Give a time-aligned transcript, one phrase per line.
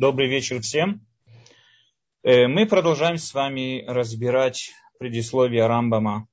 [0.00, 1.04] Добрый вечер всем.
[2.22, 6.28] Э, мы продолжаем с вами разбирать предисловие Рамбама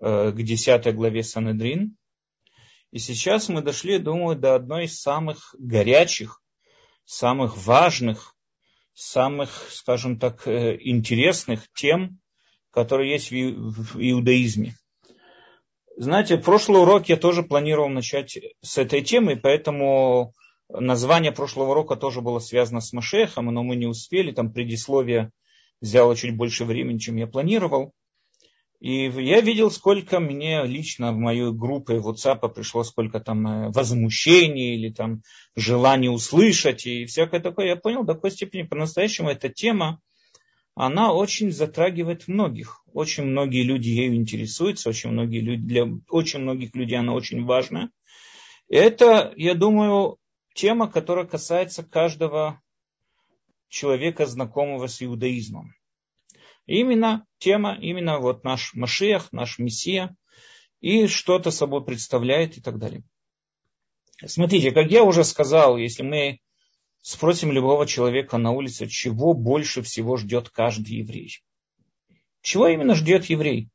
[0.00, 1.98] э, к 10 главе Санедрин.
[2.90, 6.40] И сейчас мы дошли, думаю, до одной из самых горячих,
[7.04, 8.34] самых важных,
[8.94, 12.18] самых, скажем так, э, интересных тем,
[12.70, 14.76] которые есть в иудаизме.
[15.98, 20.32] Знаете, прошлый урок я тоже планировал начать с этой темы, поэтому
[20.70, 24.32] Название прошлого урока тоже было связано с Машехом, но мы не успели.
[24.32, 25.30] Там предисловие
[25.80, 27.94] взяло чуть больше времени, чем я планировал.
[28.80, 34.76] И я видел, сколько мне лично в мою группу WhatsApp пришло, сколько там э, возмущений
[34.76, 35.22] или там
[35.56, 37.66] желания услышать и всякое такое.
[37.66, 40.00] Я понял, до какой степени по-настоящему эта тема,
[40.76, 42.84] она очень затрагивает многих.
[42.92, 47.90] Очень многие люди ею интересуются, очень, многие люди, для очень многих людей она очень важна.
[48.68, 50.18] Это, я думаю,
[50.58, 52.60] тема, которая касается каждого
[53.68, 55.72] человека, знакомого с иудаизмом.
[56.66, 60.16] именно тема, именно вот наш Машиах, наш Мессия,
[60.80, 63.04] и что-то собой представляет и так далее.
[64.26, 66.40] Смотрите, как я уже сказал, если мы
[67.02, 71.40] спросим любого человека на улице, чего больше всего ждет каждый еврей.
[72.42, 73.68] Чего именно ждет еврей?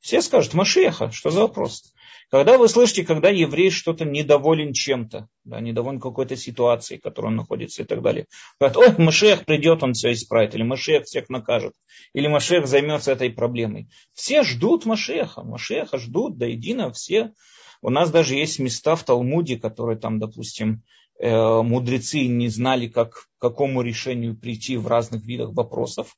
[0.00, 1.94] Все скажут, Машеха, что за вопрос?
[2.30, 7.36] Когда вы слышите, когда еврей что-то недоволен чем-то, да, недоволен какой-то ситуацией, в которой он
[7.36, 8.26] находится и так далее.
[8.60, 11.72] Говорят, ой, Машех придет, он все исправит, или Машех всех накажет,
[12.12, 13.88] или Машех займется этой проблемой.
[14.12, 17.32] Все ждут Машеха, Машеха ждут до едино все.
[17.80, 20.82] У нас даже есть места в Талмуде, которые там, допустим,
[21.18, 26.14] э, мудрецы не знали, как, к какому решению прийти в разных видах вопросов.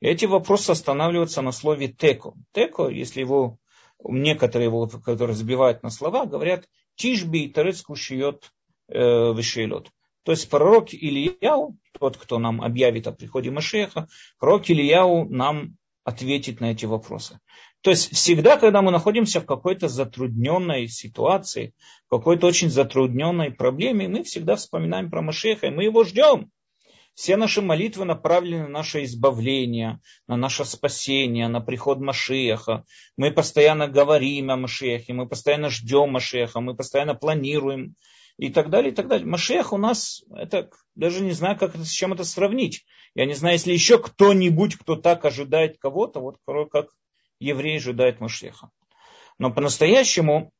[0.00, 2.34] Эти вопросы останавливаются на слове теко.
[2.52, 3.58] Теко, если его
[4.04, 8.50] некоторые его, которые забивают на слова, говорят «Тишби и тарец кушиет
[8.88, 9.90] э, вишейлот».
[10.24, 16.60] То есть пророк Ильяу, тот, кто нам объявит о приходе Машеха, пророк Ильяу нам ответит
[16.60, 17.38] на эти вопросы.
[17.82, 21.74] То есть всегда, когда мы находимся в какой-то затрудненной ситуации,
[22.06, 26.50] в какой-то очень затрудненной проблеме, мы всегда вспоминаем про Машеха, и мы его ждем.
[27.14, 32.84] Все наши молитвы направлены на наше избавление, на наше спасение, на приход Машеха.
[33.16, 37.96] Мы постоянно говорим о Машехе, мы постоянно ждем Машеха, мы постоянно планируем
[38.38, 39.26] и так далее, и так далее.
[39.26, 42.86] Машех у нас, это даже не знаю, как это, с чем это сравнить.
[43.14, 46.38] Я не знаю, если еще кто-нибудь, кто так ожидает кого-то, вот
[46.70, 46.88] как
[47.40, 48.70] еврей ожидает Машеха.
[49.38, 50.50] Но по-настоящему,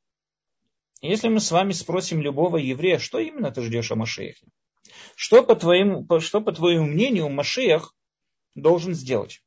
[1.00, 4.46] если мы с вами спросим любого еврея, что именно ты ждешь о Машехе?
[5.16, 7.94] Что по твоему, что по твоему мнению Машех
[8.54, 9.42] должен сделать?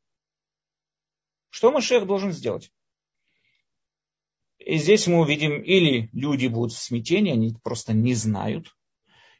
[1.49, 2.71] Что Машех должен сделать?
[4.57, 8.75] И здесь мы увидим, или люди будут в смятении, они просто не знают,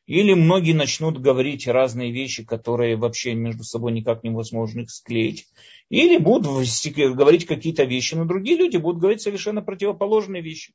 [0.06, 5.48] или многие начнут говорить разные вещи, которые вообще между собой никак невозможно их склеить.
[5.90, 6.68] Или будут
[7.16, 10.74] говорить какие-то вещи, но другие люди будут говорить совершенно противоположные вещи.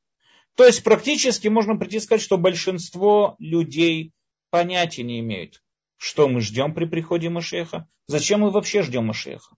[0.56, 4.12] То есть практически можно прийти сказать, что большинство людей
[4.50, 5.62] понятия не имеют,
[5.96, 9.56] что мы ждем при приходе Машеха, зачем мы вообще ждем Машеха.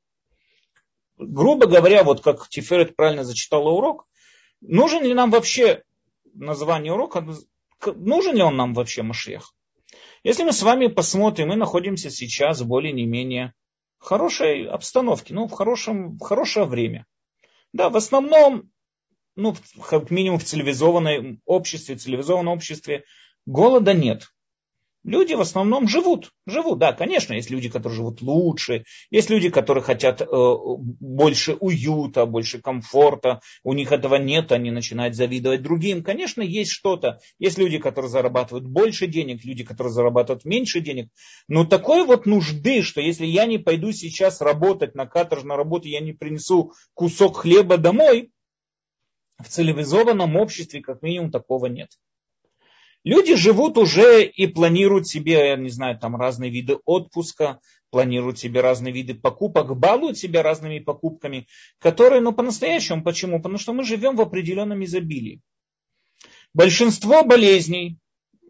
[1.16, 4.06] Грубо говоря, вот как Тиферет правильно зачитала урок,
[4.60, 5.82] нужен ли нам вообще
[6.34, 7.26] название урока,
[7.94, 9.54] нужен ли он нам вообще Машех?
[10.24, 13.54] Если мы с вами посмотрим, мы находимся сейчас в более не менее
[13.98, 17.06] хорошей обстановке, ну, в, хорошем, в хорошее время.
[17.72, 18.70] Да, в основном,
[19.36, 19.54] ну,
[19.88, 23.04] как минимум в цивилизованном обществе, цивилизованном обществе
[23.46, 24.28] голода нет.
[25.04, 26.30] Люди в основном живут.
[26.46, 32.24] Живут, да, конечно, есть люди, которые живут лучше, есть люди, которые хотят э, больше уюта,
[32.24, 36.04] больше комфорта, у них этого нет, они начинают завидовать другим.
[36.04, 37.18] Конечно, есть что-то.
[37.40, 41.08] Есть люди, которые зарабатывают больше денег, люди, которые зарабатывают меньше денег.
[41.48, 46.00] Но такой вот нужды, что если я не пойду сейчас работать на каторжной работе, я
[46.00, 48.30] не принесу кусок хлеба домой,
[49.38, 51.90] в цивилизованном обществе как минимум такого нет.
[53.04, 57.58] Люди живут уже и планируют себе, я не знаю, там разные виды отпуска,
[57.90, 61.46] планируют себе разные виды покупок, балуют себя разными покупками,
[61.78, 63.38] которые, ну, по-настоящему, почему?
[63.38, 65.40] Потому что мы живем в определенном изобилии.
[66.54, 67.98] Большинство болезней,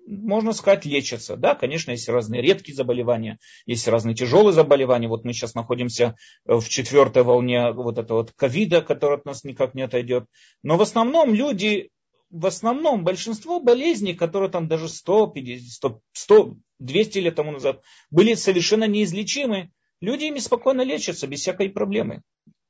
[0.06, 1.37] можно сказать, лечатся.
[1.37, 5.08] Да, конечно, есть разные редкие заболевания, есть разные тяжелые заболевания.
[5.08, 6.14] Вот мы сейчас находимся
[6.44, 10.26] в четвертой волне вот этого вот ковида, который от нас никак не отойдет.
[10.62, 11.90] Но в основном люди
[12.32, 15.34] в основном большинство болезней, которые там даже 100,
[15.69, 19.70] 100, 100 200 лет тому назад были совершенно неизлечимы,
[20.00, 22.23] люди ими спокойно лечатся без всякой проблемы.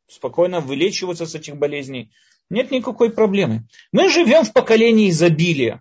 [0.09, 2.11] Спокойно вылечиваются с этих болезней.
[2.51, 3.67] Нет никакой проблемы.
[3.93, 5.81] Мы живем в поколении изобилия.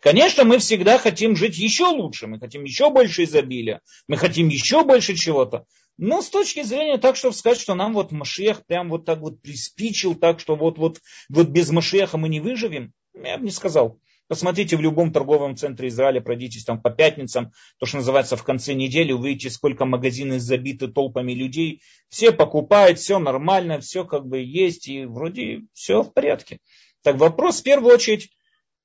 [0.00, 4.84] Конечно, мы всегда хотим жить еще лучше, мы хотим еще больше изобилия, мы хотим еще
[4.84, 5.64] больше чего-то.
[5.96, 9.40] Но с точки зрения так, чтобы сказать, что нам вот Машех прям вот так вот
[9.40, 14.00] приспичил, так что вот, вот, вот без Машеха мы не выживем, я бы не сказал.
[14.26, 18.72] Посмотрите в любом торговом центре Израиля, пройдитесь там по пятницам, то, что называется в конце
[18.72, 21.82] недели, увидите, сколько магазины забиты толпами людей.
[22.08, 26.58] Все покупают, все нормально, все как бы есть, и вроде все в порядке.
[27.02, 28.30] Так вопрос в первую очередь,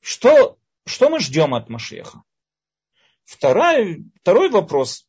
[0.02, 2.24] что, что мы ждем от Машеха?
[3.26, 5.08] Второй, второй вопрос,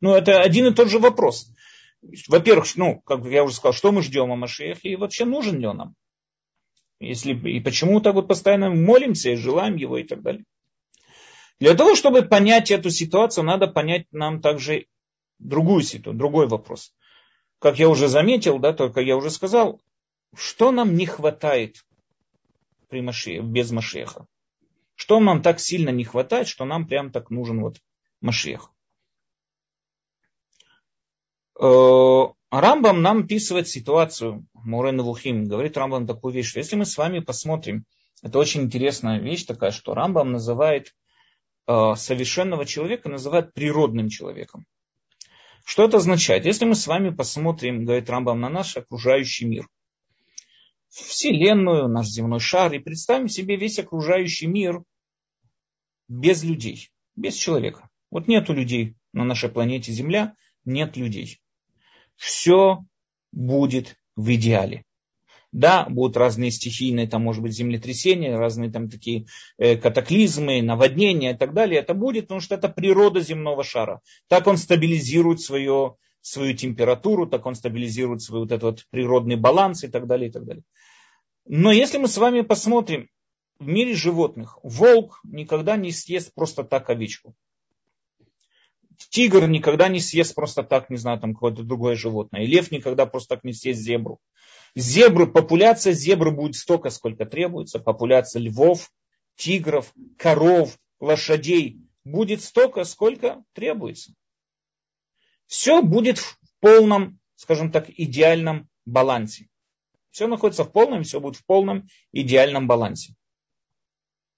[0.00, 1.52] ну это один и тот же вопрос.
[2.28, 5.66] Во-первых, ну, как я уже сказал, что мы ждем от Машеха и вообще нужен ли
[5.66, 5.94] он нам?
[7.00, 10.44] Если, и почему так вот постоянно молимся и желаем его и так далее.
[11.60, 14.86] Для того, чтобы понять эту ситуацию, надо понять нам также
[15.38, 16.92] другую ситуацию, другой вопрос.
[17.58, 19.80] Как я уже заметил, да, только я уже сказал,
[20.36, 21.84] что нам не хватает
[22.88, 24.26] при Маше, без Машеха?
[24.94, 27.80] Что нам так сильно не хватает, что нам прям так нужен вот
[28.20, 28.70] Машех?
[31.60, 35.44] Э, Рамбам нам описывает ситуацию Мурен Вухим.
[35.44, 37.84] Говорит Рамбам такую вещь, что если мы с вами посмотрим,
[38.22, 40.94] это очень интересная вещь такая, что Рамбам называет
[41.66, 44.66] э, совершенного человека, называет природным человеком.
[45.64, 46.44] Что это означает?
[46.44, 49.66] Если мы с вами посмотрим, говорит Рамбам, на наш окружающий мир,
[50.94, 54.82] Вселенную, наш земной шар, и представим себе весь окружающий мир
[56.08, 57.88] без людей, без человека.
[58.10, 61.40] Вот нету людей на нашей планете Земля, нет людей
[62.16, 62.84] все
[63.32, 64.84] будет в идеале.
[65.52, 69.26] Да, будут разные стихийные, там, может быть, землетрясения, разные там такие
[69.56, 71.80] э, катаклизмы, наводнения и так далее.
[71.80, 74.00] Это будет, потому что это природа земного шара.
[74.26, 75.94] Так он стабилизирует свое,
[76.26, 80.32] свою температуру, так он стабилизирует свой вот этот вот природный баланс и так далее, и
[80.32, 80.64] так далее.
[81.46, 83.08] Но если мы с вами посмотрим,
[83.58, 87.34] в мире животных волк никогда не съест просто так овечку
[89.10, 92.42] тигр никогда не съест просто так, не знаю, там какое-то другое животное.
[92.42, 94.18] И лев никогда просто так не съест зебру.
[94.74, 97.78] Зебры, популяция зебры будет столько, сколько требуется.
[97.78, 98.90] Популяция львов,
[99.36, 104.14] тигров, коров, лошадей будет столько, сколько требуется.
[105.46, 109.48] Все будет в полном, скажем так, идеальном балансе.
[110.10, 113.14] Все находится в полном, все будет в полном идеальном балансе.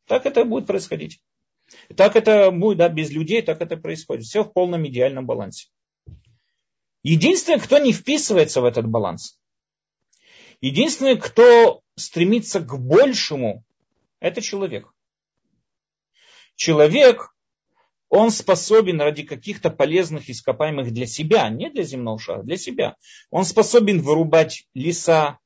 [0.06, 1.20] Так это будет происходить.
[1.97, 4.25] Так это будет, да, без людей, так это происходит.
[4.25, 5.69] Все в полном идеальном балансе.
[7.03, 9.38] Единственное, кто не вписывается в этот баланс,
[10.61, 13.64] единственное, кто стремится к большему,
[14.20, 14.93] это человек.
[16.56, 17.36] Человек,
[18.08, 22.97] он способен ради каких-то полезных ископаемых для себя, не для земного шара, для себя.
[23.31, 25.38] Он способен вырубать леса,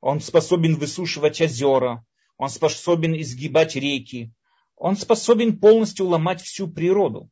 [0.00, 2.04] он способен высушивать озера,
[2.36, 4.30] он способен изгибать реки,
[4.76, 7.28] он способен полностью ломать всю природу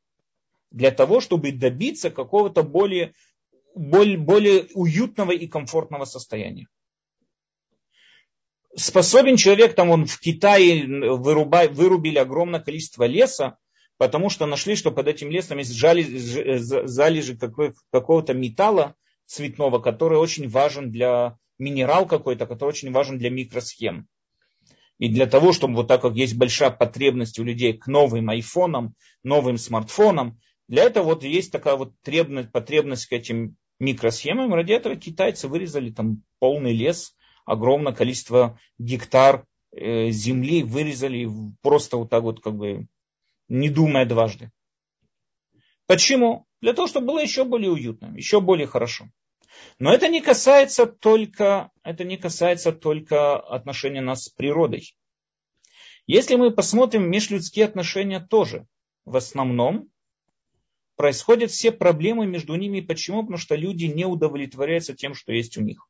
[0.71, 3.15] для того, чтобы добиться какого-то более,
[3.77, 6.67] более, более уютного и комфортного состояния.
[8.75, 13.57] Способен человек, там он в Китае вырубай, вырубили огромное количество леса,
[13.99, 18.95] потому что нашли, что под этим лесом есть залежи какого-то металла
[19.27, 24.09] цветного, который очень важен для минерал какой-то, который очень важен для микросхем.
[24.99, 28.95] И для того, чтобы вот так как есть большая потребность у людей к новым айфонам,
[29.23, 30.39] новым смартфонам,
[30.69, 34.55] для этого вот есть такая вот требность, потребность к этим микросхемам.
[34.55, 41.29] Ради этого китайцы вырезали там полный лес, огромное количество гектар э, земли вырезали
[41.61, 42.87] просто вот так вот как бы
[43.49, 44.51] не думая дважды.
[45.87, 46.47] Почему?
[46.61, 49.11] Для того, чтобы было еще более уютно, еще более хорошо.
[49.79, 54.97] Но это не касается только, это не касается только отношения нас с природой.
[56.07, 58.67] Если мы посмотрим межлюдские отношения тоже,
[59.05, 59.91] в основном
[60.97, 62.81] происходят все проблемы между ними.
[62.81, 63.23] Почему?
[63.23, 65.89] Потому что люди не удовлетворяются тем, что есть у них.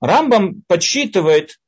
[0.00, 1.60] Рамбам подсчитывает,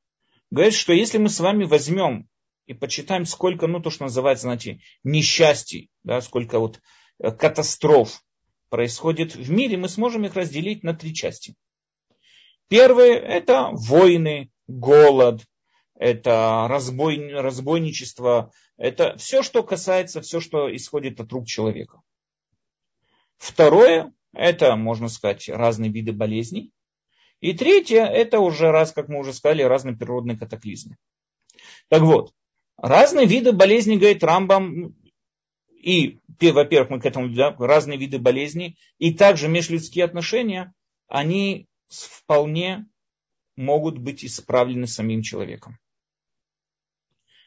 [0.50, 2.28] говорит, что если мы с вами возьмем
[2.68, 6.82] и почитаем, сколько, ну, то, что называется, знаете, несчастий, да, сколько вот
[7.18, 8.22] э, катастроф,
[8.68, 11.54] происходит в мире, мы сможем их разделить на три части.
[12.68, 15.46] Первое– это войны, голод,
[15.94, 22.02] это разбой, разбойничество, это все, что касается, все, что исходит от рук человека.
[23.38, 26.70] Второе– это, можно сказать, разные виды болезней.
[27.40, 30.98] И третье– это уже, раз, как мы уже сказали, разные природные катаклизмы.
[31.88, 32.34] Так вот,
[32.78, 34.96] разные виды болезней, говорит Рамбам,
[35.80, 40.72] и, во-первых, мы к этому да, разные виды болезней, и также межлюдские отношения,
[41.08, 42.86] они вполне
[43.56, 45.78] могут быть исправлены самим человеком.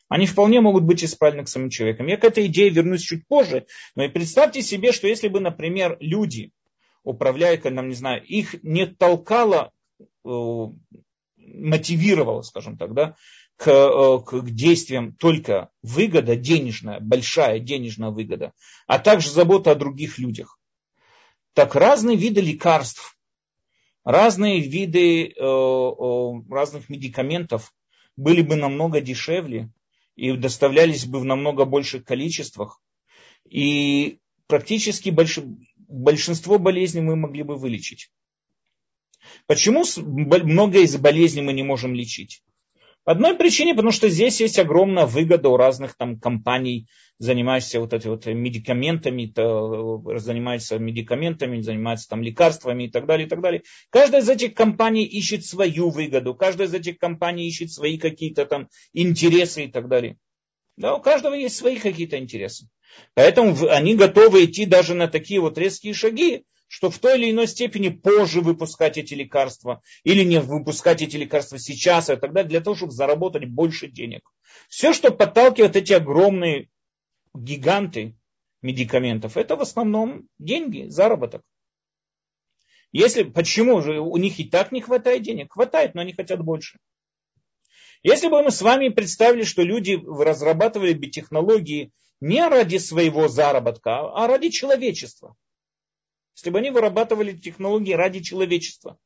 [0.09, 2.07] Они вполне могут быть исправлены к самим человеком.
[2.07, 3.65] Я к этой идее вернусь чуть позже.
[3.95, 6.51] Но и представьте себе, что если бы, например, люди,
[7.03, 9.71] управляя, нам не знаю, их не толкало,
[10.25, 10.65] э,
[11.37, 13.15] мотивировало, скажем так, да,
[13.61, 18.53] к, э, к действиям только выгода денежная, большая денежная выгода,
[18.87, 20.59] а также забота о других людях.
[21.53, 23.19] Так разные виды лекарств,
[24.03, 27.71] разные виды э, разных медикаментов
[28.17, 29.69] были бы намного дешевле,
[30.15, 32.81] и доставлялись бы в намного больших количествах.
[33.47, 35.37] И практически больш...
[35.77, 38.11] большинство болезней мы могли бы вылечить.
[39.45, 42.41] Почему много из болезней мы не можем лечить?
[43.03, 47.93] По одной причине, потому что здесь есть огромная выгода у разных там компаний, занимающихся вот
[47.93, 53.63] этими вот медикаментами, э, занимаются медикаментами, занимаются там лекарствами и так далее, и так далее.
[53.89, 58.69] Каждая из этих компаний ищет свою выгоду, каждая из этих компаний ищет свои какие-то там
[58.93, 60.17] интересы и так далее.
[60.77, 62.67] Да, у каждого есть свои какие-то интересы.
[63.15, 67.47] Поэтому они готовы идти даже на такие вот резкие шаги, что в той или иной
[67.47, 72.61] степени позже выпускать эти лекарства или не выпускать эти лекарства сейчас и так далее, для
[72.61, 74.21] того, чтобы заработать больше денег.
[74.69, 76.69] Все, что подталкивает эти огромные
[77.33, 78.15] гиганты
[78.61, 81.41] медикаментов, это в основном деньги, заработок.
[82.93, 85.51] Если, почему же у них и так не хватает денег?
[85.51, 86.79] Хватает, но они хотят больше.
[88.01, 94.09] Если бы мы с вами представили, что люди разрабатывали бы технологии не ради своего заработка,
[94.09, 95.35] а ради человечества–
[96.35, 98.97] если бы они вырабатывали технологии ради человечества,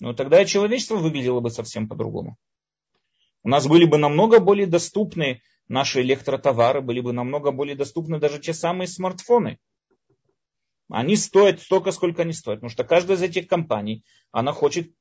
[0.00, 2.36] ну тогда человечество выглядело бы совсем по-другому.
[3.42, 8.38] У нас были бы намного более доступны наши электротовары, были бы намного более доступны даже
[8.38, 9.58] те самые смартфоны.
[10.88, 12.60] Они стоят столько, сколько они стоят.
[12.60, 14.92] Потому что каждая из этих компаний, она хочет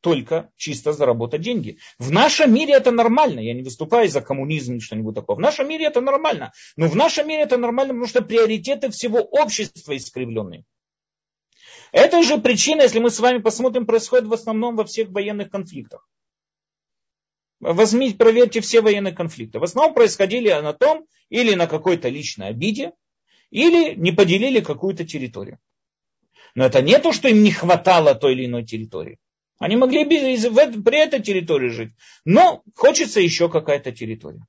[0.00, 1.78] только чисто заработать деньги.
[1.98, 3.40] В нашем мире это нормально.
[3.40, 5.36] Я не выступаю за коммунизм или что-нибудь такое.
[5.36, 6.52] В нашем мире это нормально.
[6.76, 10.64] Но в нашем мире это нормально, потому что приоритеты всего общества искривленные.
[11.94, 16.08] Это же причина, если мы с вами посмотрим, происходит в основном во всех военных конфликтах.
[17.60, 19.60] Возьмите, проверьте все военные конфликты.
[19.60, 22.94] В основном происходили на том, или на какой-то личной обиде,
[23.50, 25.60] или не поделили какую-то территорию.
[26.56, 29.20] Но это не то, что им не хватало той или иной территории.
[29.60, 31.92] Они могли бы при этой территории жить.
[32.24, 34.44] Но хочется еще какая-то территория.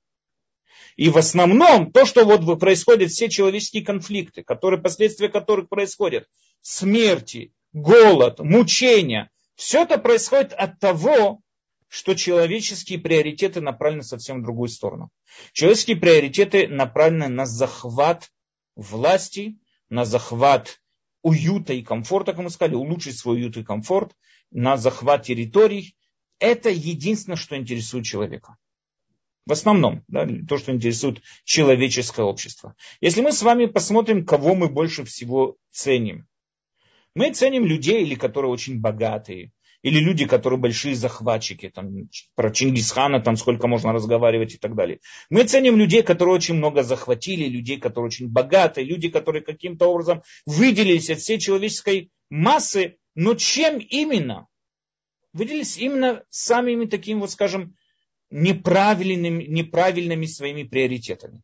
[0.95, 6.27] И в основном то, что вот происходит, все человеческие конфликты, которые, последствия которых происходят,
[6.65, 11.41] смерти, голод, мучения, все это происходит от того,
[11.87, 15.11] что человеческие приоритеты направлены совсем в другую сторону.
[15.53, 18.31] Человеческие приоритеты направлены на захват
[18.75, 20.81] власти, на захват
[21.21, 24.15] уюта и комфорта, как мы сказали, улучшить свой уют и комфорт,
[24.49, 25.95] на захват территорий.
[26.39, 28.57] Это единственное, что интересует человека.
[29.45, 32.75] В основном, да, то, что интересует человеческое общество.
[33.01, 36.27] Если мы с вами посмотрим, кого мы больше всего ценим.
[37.15, 43.21] Мы ценим людей, или которые очень богатые, или люди, которые большие захватчики, там, про Чингисхана,
[43.21, 44.99] там сколько можно разговаривать и так далее.
[45.29, 50.23] Мы ценим людей, которые очень много захватили, людей, которые очень богатые, люди, которые каким-то образом
[50.45, 54.47] выделились от всей человеческой массы, но чем именно?
[55.31, 57.75] Выделились именно самыми такими, вот скажем,
[58.29, 61.41] неправильными, неправильными своими приоритетами.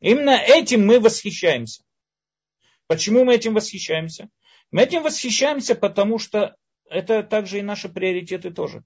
[0.00, 1.82] Именно этим мы восхищаемся.
[2.88, 4.28] Почему мы этим восхищаемся?
[4.72, 6.56] Мы этим восхищаемся, потому что
[6.90, 8.82] это также и наши приоритеты тоже.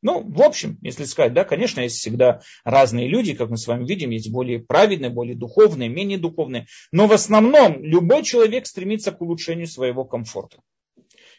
[0.00, 3.84] Ну, в общем, если сказать, да, конечно, есть всегда разные люди, как мы с вами
[3.84, 6.66] видим, есть более праведные, более духовные, менее духовные.
[6.92, 10.60] Но в основном любой человек стремится к улучшению своего комфорта,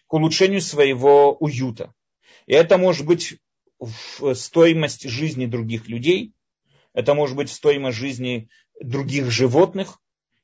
[0.07, 1.93] к улучшению своего уюта.
[2.47, 3.37] И это может быть
[4.33, 6.33] стоимость жизни других людей,
[6.93, 8.49] это может быть стоимость жизни
[8.81, 9.99] других животных.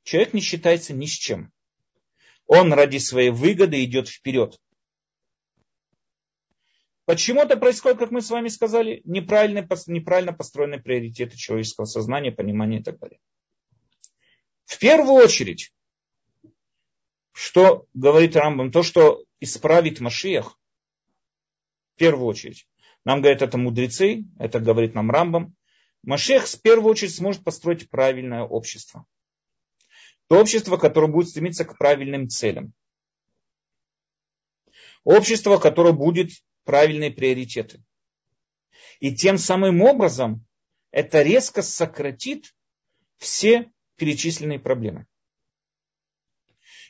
[0.06, 1.52] Человек не считается ни с чем.
[2.46, 4.62] Он ради своей выгоды идет вперед.
[7.06, 12.80] Почему это происходит, как мы с вами сказали, неправильно, неправильно построенные приоритеты человеческого сознания, понимания
[12.80, 13.20] и так далее.
[14.66, 15.74] В первую очередь,
[17.32, 20.60] что говорит Рамбам, то, что исправит Машиях,
[21.96, 22.68] в первую очередь,
[23.06, 25.56] нам говорят это мудрецы, это говорит нам Рамбам.
[26.04, 29.08] Машех в первую очередь сможет построить правильное общество.
[30.28, 32.74] То общество, которое будет стремиться к правильным целям.
[35.04, 36.32] Общество, которое будет
[36.64, 37.84] правильные приоритеты.
[39.00, 40.46] И тем самым образом
[40.92, 42.56] это резко сократит
[43.18, 45.06] все перечисленные проблемы.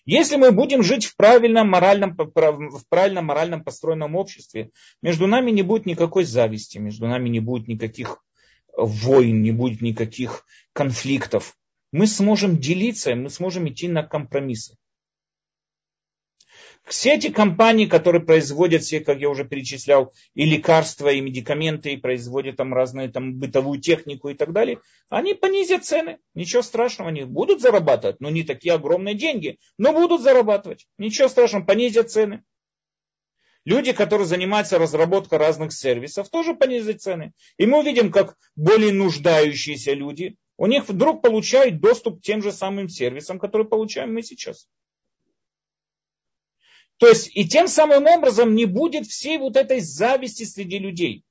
[0.05, 4.69] Если мы будем жить в правильном моральном, в правильном моральном построенном обществе,
[5.01, 8.23] между нами не будет никакой зависти, между нами не будет никаких
[8.77, 11.57] войн, не будет никаких конфликтов.
[11.95, 14.75] Мы сможем делиться, мы сможем идти на компромиссы.
[16.83, 21.97] Все эти компании, которые производят все, как я уже перечислял, и лекарства, и медикаменты, и
[21.97, 26.17] производят там разные там бытовую технику и так далее, они понизят цены.
[26.33, 30.87] Ничего страшного, они будут зарабатывать, но не такие огромные деньги, но будут зарабатывать.
[30.97, 32.43] Ничего страшного, понизят цены.
[33.63, 37.31] Люди, которые занимаются разработкой разных сервисов, тоже понизят цены.
[37.57, 42.51] И мы увидим, как более нуждающиеся люди, у них вдруг получают доступ к тем же
[42.51, 44.67] самым сервисам, которые получаем мы сейчас.
[46.97, 51.25] То есть и тем самым образом не будет всей вот этой зависти среди людей.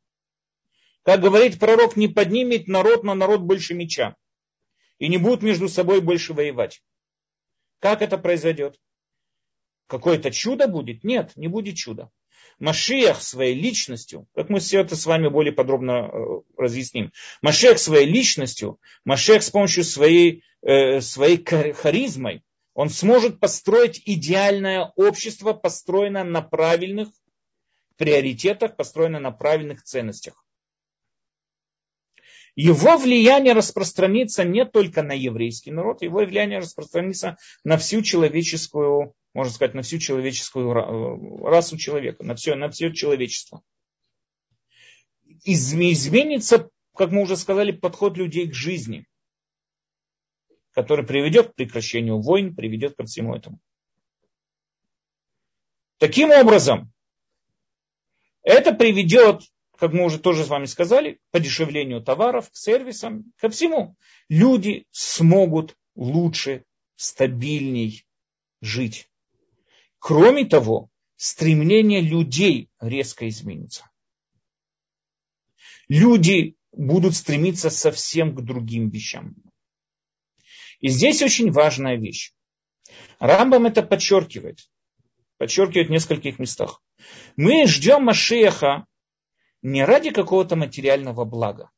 [1.03, 4.15] Как говорит пророк, не поднимет народ на народ больше меча.
[4.99, 6.83] И не будут между собой больше воевать.
[7.79, 8.79] Как это произойдет?
[9.87, 11.03] Какое-то чудо будет?
[11.05, 12.11] Нет, не будет чуда.
[12.59, 18.07] Машиах своей личностью, как мы все это с вами более подробно э, разъясним, Машиах своей
[18.07, 22.43] личностью, Машиах с помощью своей, э, своей харизмой,
[22.75, 27.09] он сможет построить идеальное общество, построенное на правильных
[27.97, 30.45] приоритетах, построенное на правильных ценностях.
[32.57, 39.53] Его влияние распространится не только на еврейский народ, его влияние распространится на всю человеческую, можно
[39.53, 40.73] сказать, на всю человеческую
[41.45, 43.63] расу человека, на все, на все человечество.
[45.45, 49.07] Изменится, как мы уже сказали, подход людей к жизни
[50.75, 53.61] который приведет к прекращению войн, приведет ко всему этому.
[55.99, 56.93] Таким образом,
[58.43, 59.43] это приведет,
[59.79, 63.97] как мы уже тоже с вами сказали, к подешевлению товаров, к сервисам, ко всему.
[64.29, 66.65] Люди смогут лучше,
[66.97, 68.05] стабильней
[68.61, 69.09] жить.
[70.07, 73.91] Кроме того, стремление людей резко изменится.
[75.89, 79.35] Люди будут стремиться совсем к другим вещам.
[80.81, 82.35] И здесь очень важная вещь.
[83.19, 84.69] Рамбам это подчеркивает.
[85.39, 86.83] Подчеркивает в нескольких местах.
[87.37, 88.85] Мы ждем Машеха
[89.63, 91.71] не ради какого-то материального блага.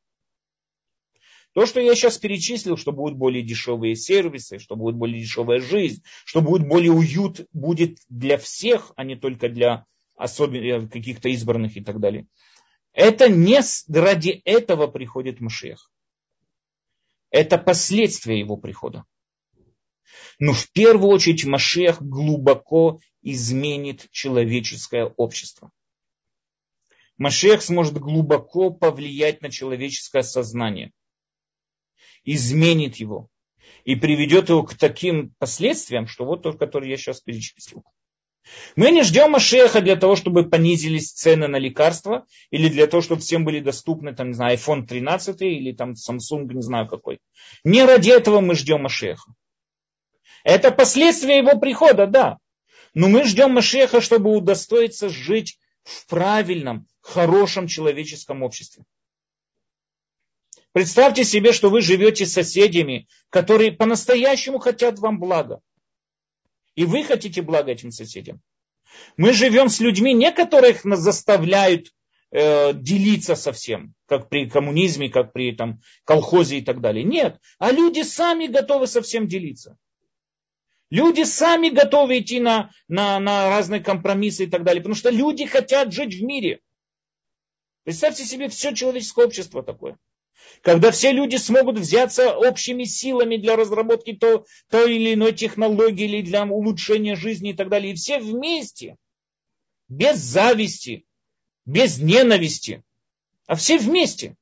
[1.57, 6.03] То, что я сейчас перечислил, что будут более дешевые сервисы, что будет более дешевая жизнь,
[6.27, 11.81] что будет более уют, будет для всех, а не только для особенно каких-то избранных и
[11.81, 12.27] так далее.
[12.93, 15.91] Это не ради этого приходит Машех.
[17.31, 19.07] Это последствия его прихода.
[20.39, 25.71] Но в первую очередь Машех глубоко изменит человеческое общество.
[27.17, 30.93] Машех сможет глубоко повлиять на человеческое сознание,
[32.27, 33.29] изменит его
[33.85, 37.85] и приведет его к таким последствиям, что вот то, которые я сейчас перечислил.
[38.77, 43.21] Мы не ждем Машеха для того, чтобы понизились цены на лекарства, или для того, чтобы
[43.21, 47.19] всем были доступны, там, не знаю, iPhone 13 или там Samsung, не знаю какой.
[47.65, 49.33] Не ради этого мы ждем Машеха.
[50.45, 52.39] Это последствия его прихода, да.
[52.95, 58.85] Но мы ждем Машеха, чтобы удостоиться жить в правильном, хорошем человеческом обществе.
[60.77, 65.63] Представьте себе, что вы живете с соседями, которые по-настоящему хотят вам блага.
[66.75, 68.43] И вы хотите блага этим соседям.
[69.17, 71.95] Мы живем с людьми, не которых нас заставляют
[72.31, 77.05] э, делиться со всем, как при коммунизме, как при там, колхозе и так далее.
[77.05, 79.79] Нет, а люди сами готовы со всем делиться.
[80.91, 85.47] Люди сами готовы идти на, на, на разные компромиссы и так далее, потому что люди
[85.47, 86.61] хотят жить в мире.
[87.85, 89.97] Представьте себе все человеческое общество такое.
[90.63, 96.23] Когда все люди смогут взяться общими силами для разработки то, той или иной технологии или
[96.23, 97.93] для улучшения жизни и так далее.
[97.93, 98.97] И все вместе,
[99.89, 101.07] без зависти,
[101.65, 102.83] без ненависти,
[103.47, 104.37] а все вместе.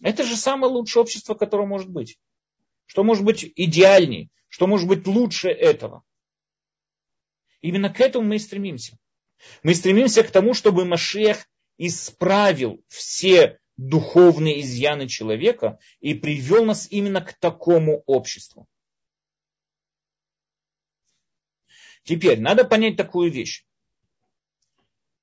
[0.00, 2.18] Это же самое лучшее общество, которое может быть.
[2.86, 6.02] Что может быть идеальней, что может быть лучше этого.
[7.60, 8.98] Именно к этому мы и стремимся.
[9.62, 17.20] Мы стремимся к тому, чтобы Машех исправил все духовные изъяны человека и привел нас именно
[17.20, 18.66] к такому обществу.
[22.04, 23.64] Теперь надо понять такую вещь.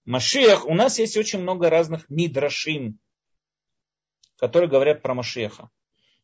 [0.05, 2.99] Машиах, у нас есть очень много разных мидрашим,
[4.37, 5.69] которые говорят про Машеха.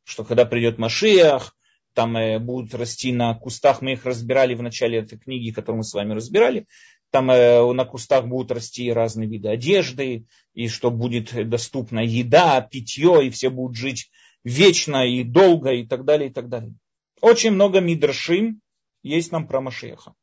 [0.03, 1.55] Что когда придет Машиах,
[1.93, 5.83] там э, будут расти на кустах, мы их разбирали в начале этой книги, которую мы
[5.83, 6.67] с вами разбирали,
[7.11, 13.25] там э, на кустах будут расти разные виды одежды, и что будет доступна еда, питье,
[13.25, 14.11] и все будут жить
[14.43, 16.73] вечно и долго, и так далее, и так далее.
[17.21, 18.61] Очень много мидрашим
[19.03, 20.13] есть нам про Машеха.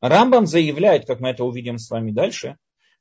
[0.00, 2.56] Рамбам заявляет, как мы это увидим с вами дальше,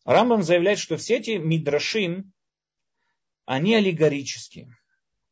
[0.06, 2.34] Рамбам заявляет, что все эти мидрашим,
[3.46, 4.76] они аллегорические.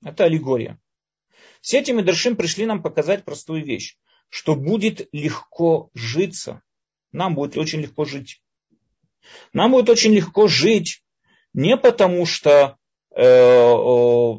[0.03, 0.79] Это аллегория.
[1.61, 3.97] Все эти Медршим пришли нам показать простую вещь,
[4.29, 6.61] что будет легко житься.
[7.11, 8.41] Нам будет очень легко жить.
[9.53, 11.03] Нам будет очень легко жить
[11.53, 12.77] не потому, что,
[13.15, 14.33] э,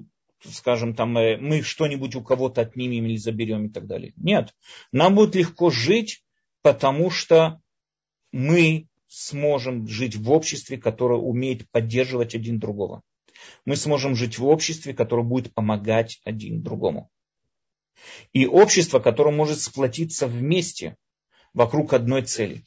[0.45, 4.13] скажем, там, э, мы что-нибудь у кого-то отнимем или заберем и так далее.
[4.17, 4.55] Нет.
[4.93, 6.23] Нам будет легко жить,
[6.63, 7.61] потому что
[8.31, 13.03] мы сможем жить в обществе, которое умеет поддерживать один другого.
[13.65, 17.11] Мы сможем жить в обществе, которое будет помогать один другому.
[18.33, 20.97] И общество, которое может сплотиться вместе
[21.55, 22.65] вокруг одной цели.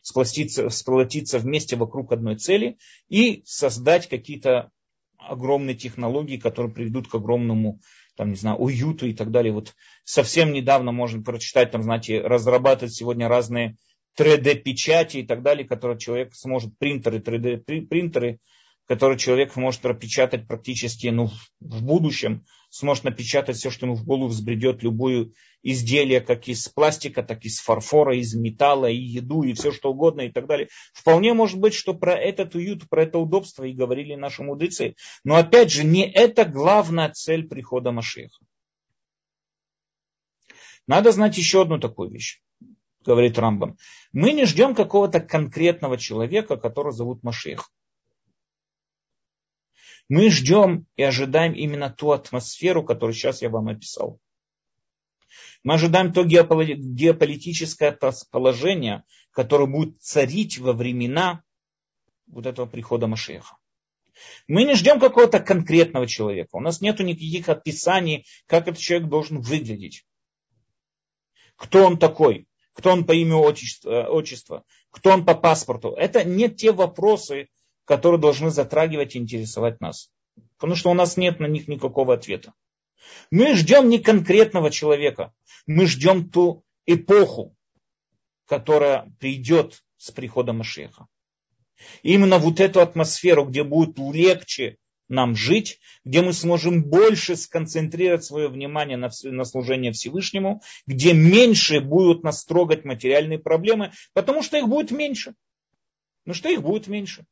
[0.00, 2.76] Сплотиться, сплотиться вместе вокруг одной цели
[3.08, 4.70] и создать какие-то
[5.18, 7.80] огромные технологии, которые приведут к огромному
[8.16, 9.52] там, не знаю, уюту и так далее.
[9.52, 13.76] Вот совсем недавно можно прочитать, там, знаете, разрабатывать сегодня разные
[14.18, 18.38] 3D-печати и так далее, которые человек сможет, принтеры, 3D-принтеры,
[18.86, 24.28] которые человек может пропечатать практически ну, в будущем, сможет напечатать все, что ему в голову
[24.28, 25.30] взбредет, любое
[25.62, 29.90] изделие, как из пластика, так и из фарфора, из металла, и еду, и все что
[29.90, 30.68] угодно, и так далее.
[30.92, 34.96] Вполне может быть, что про этот уют, про это удобство и говорили наши мудрецы.
[35.24, 38.44] Но опять же, не это главная цель прихода Машеха.
[40.88, 42.40] Надо знать еще одну такую вещь
[43.04, 43.76] говорит Рамбам.
[44.12, 47.70] Мы не ждем какого-то конкретного человека, которого зовут Машех.
[50.14, 54.20] Мы ждем и ожидаем именно ту атмосферу, которую сейчас я вам описал.
[55.62, 57.98] Мы ожидаем то геополитическое
[58.30, 61.42] положение, которое будет царить во времена
[62.26, 63.56] вот этого прихода Машеха.
[64.46, 66.56] Мы не ждем какого-то конкретного человека.
[66.56, 70.04] У нас нет никаких описаний, как этот человек должен выглядеть.
[71.56, 72.46] Кто он такой?
[72.74, 75.90] кто он по имени отчества, кто он по паспорту.
[75.90, 77.48] Это не те вопросы,
[77.84, 80.10] которые должны затрагивать и интересовать нас.
[80.56, 82.52] Потому что у нас нет на них никакого ответа.
[83.30, 85.32] Мы ждем не конкретного человека,
[85.66, 87.54] мы ждем ту эпоху,
[88.46, 91.06] которая придет с приходом Машеха.
[92.02, 94.76] Именно вот эту атмосферу, где будет легче
[95.08, 101.80] нам жить, где мы сможем больше сконцентрировать свое внимание на, на служение Всевышнему, где меньше
[101.80, 105.34] будут нас трогать материальные проблемы, потому что их будет меньше.
[106.24, 107.26] Ну что их будет меньше?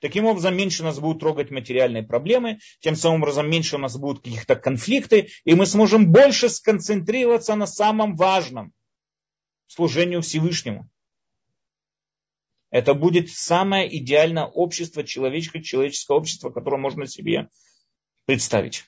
[0.00, 4.24] Таким образом, меньше нас будут трогать материальные проблемы, тем самым образом меньше у нас будут
[4.24, 8.72] каких-то конфликты, и мы сможем больше сконцентрироваться на самом важном–
[9.66, 10.88] служению Всевышнему.
[12.70, 17.48] Это будет самое идеальное общество, человеческое, человеческое общество, которое можно себе
[18.24, 18.84] представить.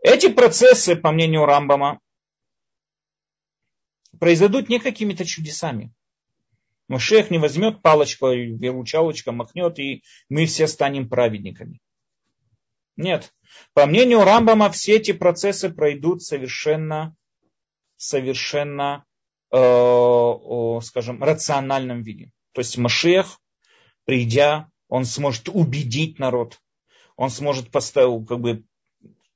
[0.00, 2.00] Эти процессы, по мнению Рамбама,
[4.20, 5.94] произойдут не какими-то чудесами.
[6.88, 11.80] Мушех не возьмет палочку, выручалочка махнет, и мы все станем праведниками.
[12.96, 13.32] Нет.
[13.74, 17.14] По мнению Рамбама, все эти процессы пройдут совершенно,
[17.96, 19.04] совершенно
[19.50, 22.30] э, скажем, рациональном виде.
[22.52, 23.40] То есть Машех,
[24.04, 26.60] придя, он сможет убедить народ,
[27.16, 28.64] он сможет поставить, как бы,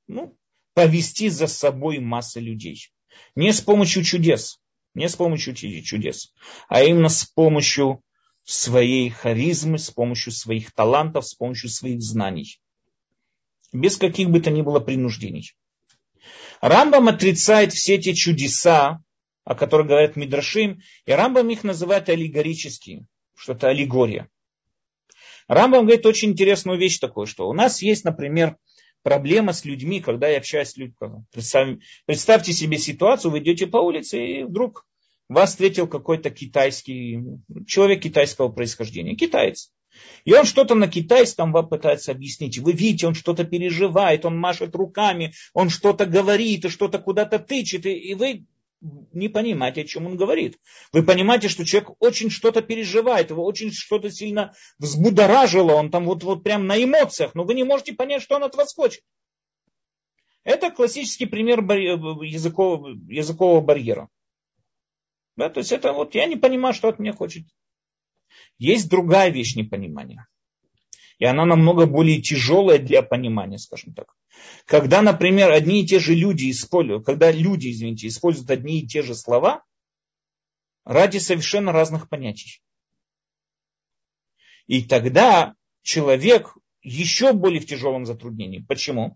[0.07, 0.37] ну,
[0.73, 2.91] повести за собой массы людей.
[3.35, 4.60] Не с помощью чудес,
[4.93, 6.33] не с помощью чудес,
[6.67, 8.01] а именно с помощью
[8.43, 12.59] своей харизмы, с помощью своих талантов, с помощью своих знаний.
[13.71, 15.53] Без каких бы то ни было принуждений.
[16.59, 19.01] Рамбам отрицает все эти чудеса,
[19.43, 24.29] о которых говорят Мидрашим, и Рамбам их называет аллегорическими, что это аллегория.
[25.47, 28.57] Рамбам говорит очень интересную вещь такую, что у нас есть, например,
[29.03, 30.95] проблема с людьми, когда я общаюсь с людьми.
[31.31, 34.85] Представь, представьте себе ситуацию, вы идете по улице, и вдруг
[35.29, 37.19] вас встретил какой-то китайский,
[37.65, 39.71] человек китайского происхождения, китаец.
[40.25, 42.57] И он что-то на китайском вам пытается объяснить.
[42.57, 47.85] Вы видите, он что-то переживает, он машет руками, он что-то говорит, и что-то куда-то тычет,
[47.85, 48.45] и вы
[48.81, 50.57] не понимаете, о чем он говорит.
[50.91, 56.23] Вы понимаете, что человек очень что-то переживает, его очень что-то сильно взбудоражило, он там вот,
[56.23, 59.03] вот прям на эмоциях, но вы не можете понять, что он от вас хочет.
[60.43, 64.09] Это классический пример языкового, языкового барьера.
[65.37, 67.45] Да, то есть это вот я не понимаю, что от меня хочет.
[68.57, 70.27] Есть другая вещь непонимания.
[71.21, 74.15] И она намного более тяжелая для понимания, скажем так.
[74.65, 79.03] Когда, например, одни и те же люди используют, когда люди, извините, используют одни и те
[79.03, 79.63] же слова
[80.83, 82.63] ради совершенно разных понятий.
[84.65, 85.53] И тогда
[85.83, 88.65] человек еще более в тяжелом затруднении.
[88.67, 89.15] Почему?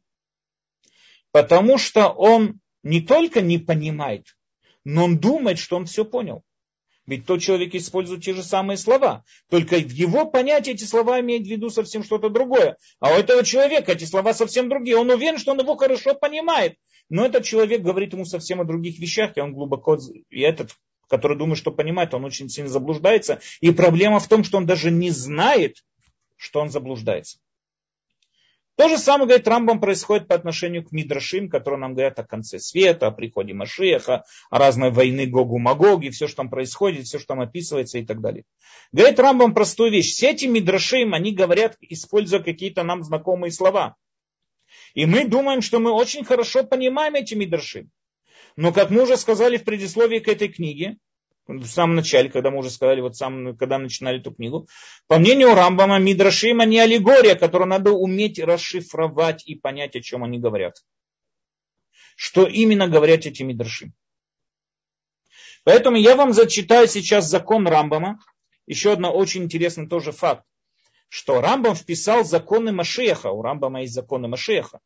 [1.32, 4.38] Потому что он не только не понимает,
[4.84, 6.44] но он думает, что он все понял.
[7.08, 9.24] Ведь тот человек использует те же самые слова.
[9.50, 12.78] Только в его понятии эти слова имеют в виду совсем что-то другое.
[13.00, 14.98] А у этого человека эти слова совсем другие.
[14.98, 16.78] Он уверен, что он его хорошо понимает.
[17.10, 20.00] Но этот человек говорит ему совсем о других вещах, и он глубоко...
[20.32, 20.72] И этот,
[21.08, 23.40] который думает, что понимает, он очень сильно заблуждается.
[23.62, 25.84] И проблема в том, что он даже не знает,
[26.38, 27.38] что он заблуждается.
[28.78, 32.60] То же самое, говорит, Рамбам происходит по отношению к Мидрашим, которые нам говорят о конце
[32.60, 37.28] света, о приходе Машеха, о разной войны Гогу Магоги, все, что там происходит, все, что
[37.28, 38.44] там описывается и так далее.
[38.92, 40.12] Говорит Рамбам простую вещь.
[40.12, 43.96] Все эти Мидрашим, они говорят, используя какие-то нам знакомые слова.
[44.94, 47.90] И мы думаем, что мы очень хорошо понимаем эти Мидрашим.
[48.58, 50.98] Но, как мы уже сказали в предисловии к этой книге,
[51.48, 54.68] в самом начале, когда мы уже сказали, вот сам, когда начинали эту книгу.
[55.08, 60.40] По мнению Рамбама, Мидрашима не аллегория, которую надо уметь расшифровать и понять, о чем они
[60.40, 60.84] говорят.
[62.16, 63.94] Что именно говорят эти Мидрашим.
[65.64, 68.20] Поэтому я вам зачитаю сейчас закон Рамбама.
[68.68, 70.44] Еще один очень интересный тоже факт,
[71.10, 73.30] что Рамбам вписал законы Машеха.
[73.30, 74.80] У Рамбама есть законы Машеха.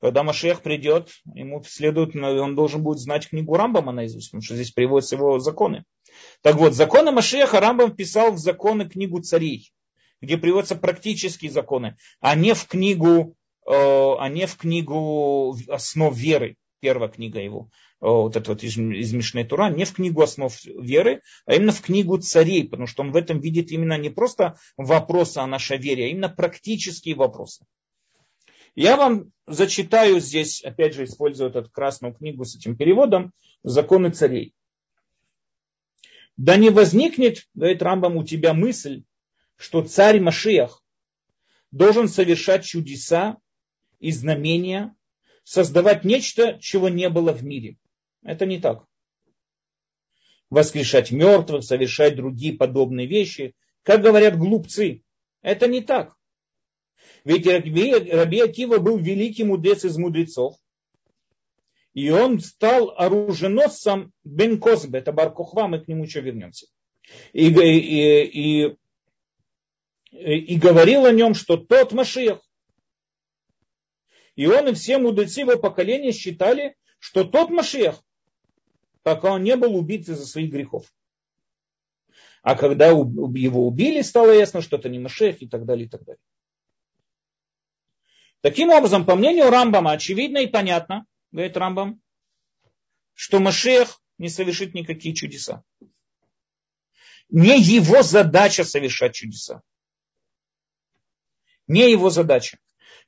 [0.00, 4.70] Когда Машех придет, ему следует, он должен будет знать книгу Рамбама наизусть, потому что здесь
[4.70, 5.84] приводятся его законы.
[6.42, 9.72] Так вот, законы Машеха Рамбам писал в законы книгу царей,
[10.20, 16.56] где приводятся практические законы, а не в книгу, э, а не в книгу основ веры,
[16.80, 17.68] первая книга его,
[18.00, 21.72] э, вот это вот из, из Мишной Тура, не в книгу основ веры, а именно
[21.72, 25.78] в книгу царей, потому что он в этом видит именно не просто вопросы о нашей
[25.78, 27.64] вере, а именно практические вопросы.
[28.76, 34.52] Я вам зачитаю здесь, опять же, используя эту красную книгу с этим переводом, законы царей.
[36.36, 39.04] Да не возникнет, говорит Рамбам, у тебя мысль,
[39.56, 40.84] что царь Машиах
[41.70, 43.38] должен совершать чудеса
[43.98, 44.94] и знамения,
[45.44, 47.78] создавать нечто, чего не было в мире.
[48.22, 48.84] Это не так.
[50.50, 53.54] Воскрешать мертвых, совершать другие подобные вещи.
[53.82, 55.02] Как говорят глупцы,
[55.42, 56.14] это не так.
[57.24, 60.56] Ведь Раби Акива был великий мудрец из мудрецов.
[61.96, 66.66] И он стал оруженосцем Бен Козбе, это Баркохва, мы к нему еще вернемся.
[67.32, 68.76] И, и, и,
[70.10, 72.46] и говорил о нем, что тот Машиах.
[74.34, 78.04] И он и все мудрецы его поколения считали, что тот Машиах,
[79.02, 80.84] пока он не был убит из-за своих грехов.
[82.42, 86.04] А когда его убили, стало ясно, что это не Машех и так далее, и так
[86.04, 86.20] далее.
[88.42, 92.00] Таким образом, по мнению Рамбама, очевидно и понятно, говорит Рамбам,
[93.14, 95.64] что Машех не совершит никакие чудеса.
[97.28, 99.62] Не его задача совершать чудеса.
[101.66, 102.58] Не его задача.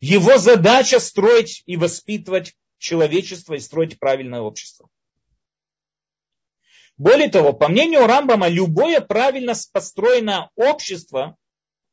[0.00, 4.88] Его задача строить и воспитывать человечество и строить правильное общество.
[6.96, 11.37] Более того, по мнению Рамбама, любое правильно построенное общество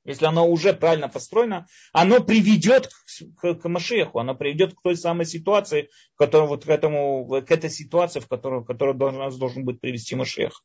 [0.06, 2.90] если оно уже правильно построено, оно приведет
[3.42, 7.52] к, к Машеху, оно приведет к той самой ситуации, в которой, вот к, этому, к
[7.52, 10.64] этой ситуации, в которую, которую должен, нас должен быть привести Машех.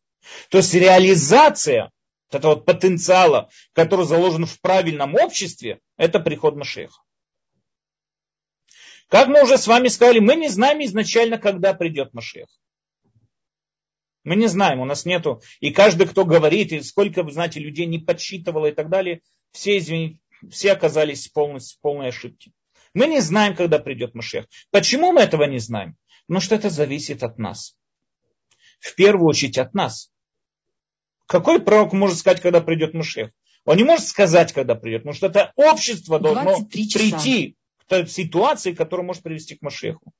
[0.50, 1.90] То есть реализация
[2.30, 7.00] этого вот потенциала, который заложен в правильном обществе, это приход Машеха.
[9.08, 12.46] Как мы уже с вами сказали, мы не знаем изначально, когда придет Машех.
[14.24, 15.42] Мы не знаем, у нас нету.
[15.60, 20.18] И каждый, кто говорит, и сколько, знаете, людей не подсчитывало и так далее, все, извините,
[20.50, 22.52] все оказались полностью, в полной ошибке.
[22.92, 24.46] Мы не знаем, когда придет Машех.
[24.70, 25.96] Почему мы этого не знаем?
[26.26, 27.76] Потому что это зависит от нас.
[28.80, 30.10] В первую очередь от нас.
[31.26, 33.30] Какой пророк может сказать, когда придет Машех?
[33.64, 38.72] Он не может сказать, когда придет, потому что это общество должно прийти к той ситуации,
[38.72, 40.12] которая может привести к Машеху.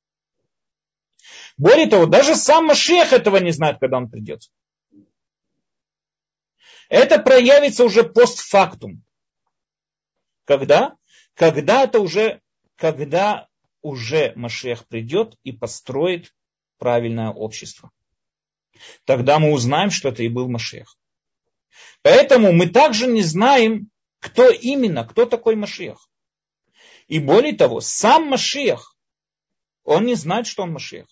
[1.56, 4.50] Более того, даже сам Машех этого не знает, когда он придет.
[6.88, 9.02] Это проявится уже постфактум.
[10.44, 10.96] Когда?
[11.34, 12.40] Когда это уже,
[12.76, 13.48] когда
[13.82, 16.34] уже Машех придет и построит
[16.78, 17.90] правильное общество.
[19.04, 20.96] Тогда мы узнаем, что это и был Машех.
[22.02, 26.08] Поэтому мы также не знаем, кто именно, кто такой Машех.
[27.06, 28.96] И более того, сам Машех,
[29.84, 31.06] он не знает, что он Машех.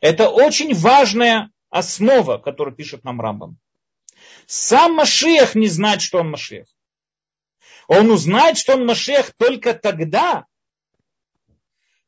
[0.00, 3.58] Это очень важная основа, которую пишет нам Рамбам.
[4.46, 6.66] Сам Машех не знает, что он Машех.
[7.86, 10.46] Он узнает, что он Машех только тогда,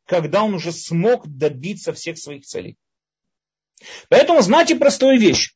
[0.05, 2.77] когда он уже смог добиться всех своих целей.
[4.09, 5.55] Поэтому знайте простую вещь.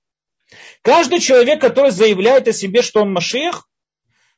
[0.83, 3.69] Каждый человек, который заявляет о себе, что он Машех,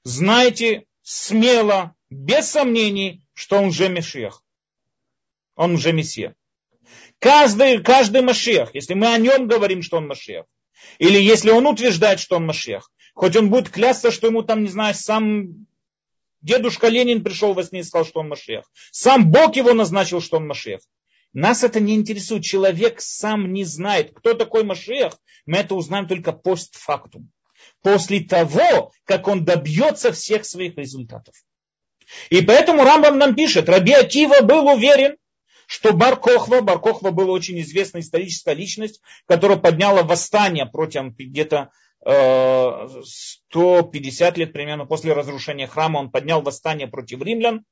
[0.02, 4.42] знайте смело, без сомнений, что он уже Машех.
[5.54, 6.34] Он уже Мессия.
[7.18, 10.44] Каждый, каждый Машех, если мы о нем говорим, что он Машех,
[10.98, 14.68] Или если он утверждает, что он Машех, хоть он будет клясться, что ему там, не
[14.68, 15.66] знаю, сам
[16.42, 18.64] дедушка Ленин пришел во сне и сказал, что он Машех.
[18.92, 20.80] Сам Бог его назначил, что он Машех.
[21.32, 22.44] Нас это не интересует.
[22.44, 25.12] Человек сам не знает, кто такой Машех.
[25.44, 27.30] Мы это узнаем только постфактум.
[27.82, 31.34] После того, как он добьется всех своих результатов.
[32.30, 35.16] И поэтому Рамбам нам пишет, Раби Акива был уверен,
[35.66, 41.70] что Баркохва, Баркохва была очень известная историческая личность, которая подняла восстание против где-то
[42.02, 47.64] 150 э, лет примерно после разрушения храма, он поднял восстание против римлян,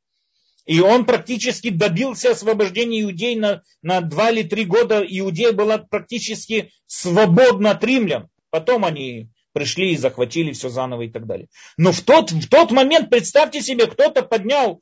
[0.67, 5.05] и он практически добился освобождения иудей на, на 2 или 3 года.
[5.07, 8.29] Иудея была практически свободна от римлян.
[8.51, 11.49] Потом они пришли и захватили все заново и так далее.
[11.77, 14.81] Но в тот, в тот момент, представьте себе, кто-то поднял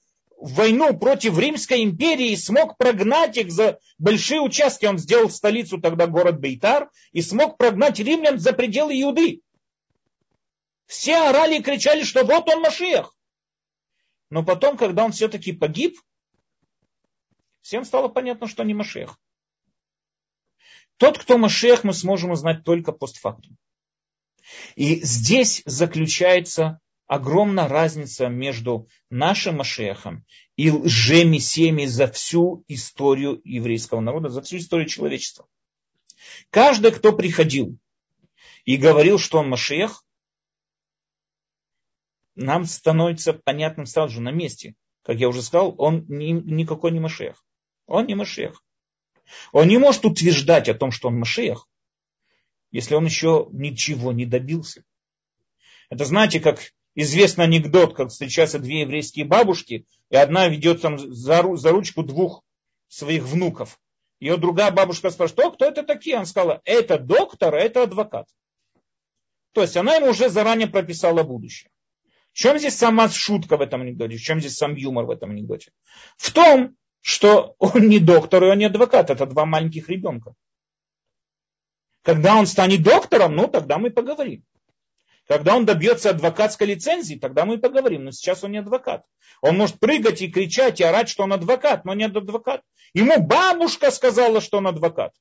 [0.50, 4.86] войну против Римской империи и смог прогнать их за большие участки.
[4.86, 9.42] Он сделал столицу тогда город Бейтар и смог прогнать римлян за пределы Иуды.
[10.86, 13.16] Все орали и кричали, что вот он Машиах.
[14.30, 15.96] Но потом, когда он все-таки погиб,
[17.60, 19.18] всем стало понятно, что не Машех.
[20.96, 23.56] Тот, кто Машех, мы сможем узнать только постфактум.
[24.74, 30.24] И здесь заключается огромная разница между нашим Машехом
[30.56, 35.46] и лже-мессиями за всю историю еврейского народа, за всю историю человечества.
[36.50, 37.76] Каждый, кто приходил
[38.64, 40.04] и говорил, что он Машех,
[42.34, 44.74] нам становится понятным сразу же на месте.
[45.02, 47.44] Как я уже сказал, он ни, никакой не Машех.
[47.86, 48.64] Он не Машех.
[49.52, 51.68] Он не может утверждать о том, что он Машех,
[52.70, 54.84] если он еще ничего не добился.
[55.90, 61.56] Это знаете, как известный анекдот, как встречаются две еврейские бабушки, и одна ведет там за,
[61.56, 62.42] за ручку двух
[62.88, 63.78] своих внуков.
[64.20, 66.16] Ее другая бабушка спрашивает, кто это такие?
[66.16, 68.28] Она сказала, это доктор, это адвокат.
[69.52, 71.70] То есть она ему уже заранее прописала будущее.
[72.32, 74.16] В чем здесь сама шутка в этом анекдоте?
[74.16, 75.72] В чем здесь сам юмор в этом анекдоте?
[76.16, 79.10] В том, что он не доктор и он не адвокат.
[79.10, 80.34] Это два маленьких ребенка.
[82.02, 84.44] Когда он станет доктором, ну тогда мы поговорим.
[85.32, 88.04] Когда он добьется адвокатской лицензии, тогда мы поговорим.
[88.04, 89.06] Но сейчас он не адвокат.
[89.40, 92.60] Он может прыгать и кричать и орать, что он адвокат, но не адвокат.
[92.92, 95.14] Ему бабушка сказала, что он адвокат.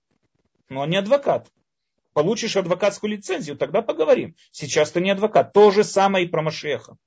[0.68, 1.48] Но он не адвокат
[2.12, 4.36] получишь адвокатскую лицензию, тогда поговорим.
[4.52, 5.54] Сейчас ты не адвокат.
[5.54, 6.98] То же самое и про Машеха.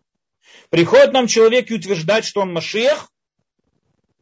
[0.71, 3.11] Приходит нам человек и утверждает, что он Машех.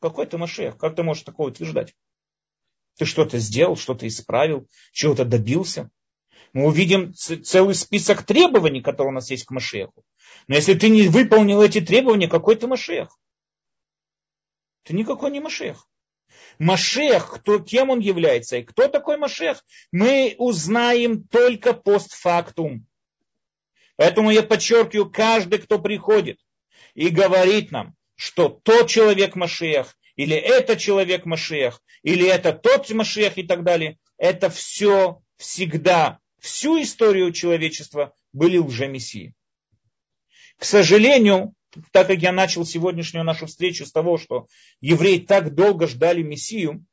[0.01, 0.77] Какой ты Машех?
[0.77, 1.95] Как ты можешь такое утверждать?
[2.99, 5.89] Ты что-то сделал, что-то исправил, чего-то добился.
[6.53, 10.05] Мы увидим целый список требований, которые у нас есть к Машеху.
[10.49, 13.09] Но если ты не выполнил эти требования, какой ты Машех?
[14.83, 15.89] Ты никакой не Машех.
[16.59, 22.87] Машех, кто, кем он является и кто такой Машех, мы узнаем только постфактум.
[23.97, 26.39] Поэтому я подчеркиваю, каждый, кто приходит
[26.95, 33.39] и говорит нам, что тот человек Машех, или это человек Машех, или это тот Машех
[33.39, 39.35] и так далее, это все всегда, всю историю человечества были лжемессии.
[40.59, 41.55] К сожалению,
[41.93, 44.49] так как я начал сегодняшнюю нашу встречу с того, что
[44.81, 46.85] евреи так долго ждали Мессию,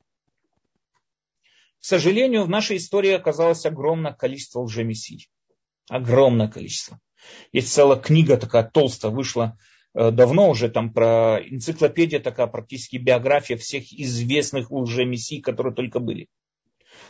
[1.79, 5.29] к сожалению, в нашей истории оказалось огромное количество лжемессий.
[5.89, 6.99] Огромное количество.
[7.51, 9.57] Есть целая книга такая толстая, вышла
[9.93, 16.27] э, давно уже, там про энциклопедия такая, практически биография всех известных лжемессий, которые только были.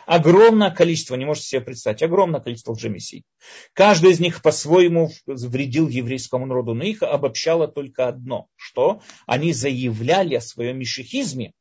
[0.09, 3.25] Огромное количество, не можете себе представить, огромное количество лжемессий.
[3.73, 10.33] Каждый из них по-своему вредил еврейскому народу, но их обобщало только одно, что они заявляли
[10.33, 11.53] о своем мишехизме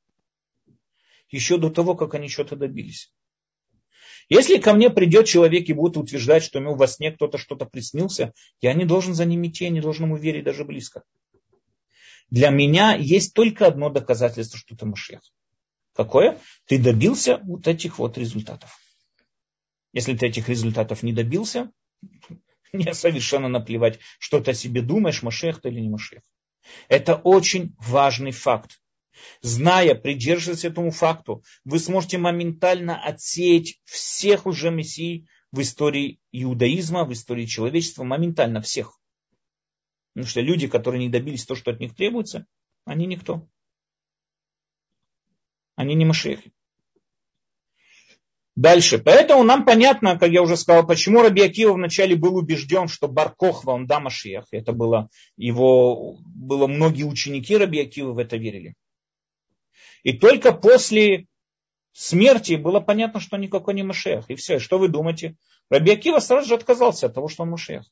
[1.31, 3.13] еще до того, как они что-то добились.
[4.31, 8.33] Если ко мне придет человек и будет утверждать, что ему во сне кто-то что-то приснился,
[8.63, 11.03] я не должен за ним идти, я не должен ему верить даже близко.
[12.31, 15.21] Для меня есть только одно доказательство, что ты Машех.
[15.99, 16.39] Какое?
[16.67, 18.79] Ты добился вот этих вот результатов.
[19.93, 21.73] Если ты этих результатов не добился,
[22.73, 26.23] мне совершенно наплевать, что ты о себе думаешь, Машех ты или не Машех.
[26.89, 28.81] Это очень важный факт.
[29.41, 37.13] Зная, придерживаясь этому факту, вы сможете моментально отсеять всех уже мессий в истории иудаизма, в
[37.13, 39.01] истории человечества, моментально всех.
[40.15, 42.47] Потому что люди, которые не добились то, что от них требуется,
[42.85, 43.49] они никто.
[45.79, 46.51] Они не Машехи.
[48.57, 48.99] Дальше.
[48.99, 53.71] Поэтому нам понятно, как я уже сказал, почему Раби Акива вначале был убежден, что Баркохва,
[53.71, 54.47] он да Машех.
[54.51, 58.75] Это было его, было многие ученики Раби Акива в это верили.
[60.03, 61.27] И только после
[61.93, 64.25] смерти было понятно, что никакой не Машех.
[64.31, 64.59] И все.
[64.59, 65.37] Что вы думаете?
[65.71, 67.85] Раби Акива сразу же отказался от того, что он Машех.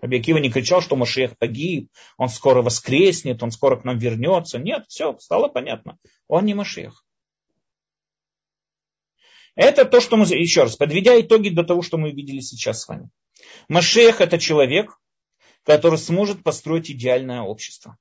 [0.00, 4.58] Раби Акива не кричал, что Машех погиб, он скоро воскреснет, он скоро к нам вернется.
[4.58, 5.98] Нет, все, стало понятно.
[6.26, 7.04] Он не Машех.
[9.54, 12.88] Это то, что мы, еще раз, подведя итоги до того, что мы видели сейчас с
[12.88, 13.10] вами.
[13.68, 14.98] Машех это человек,
[15.64, 17.96] который сможет построить идеальное общество.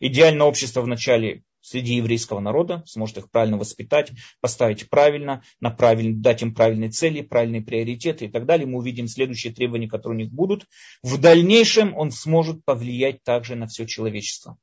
[0.00, 6.42] Идеальное общество вначале среди еврейского народа, сможет их правильно воспитать, поставить правильно, на правильно, дать
[6.42, 8.66] им правильные цели, правильные приоритеты и так далее.
[8.66, 10.66] Мы увидим следующие требования, которые у них будут.
[11.02, 14.56] В дальнейшем он сможет повлиять также на все человечество.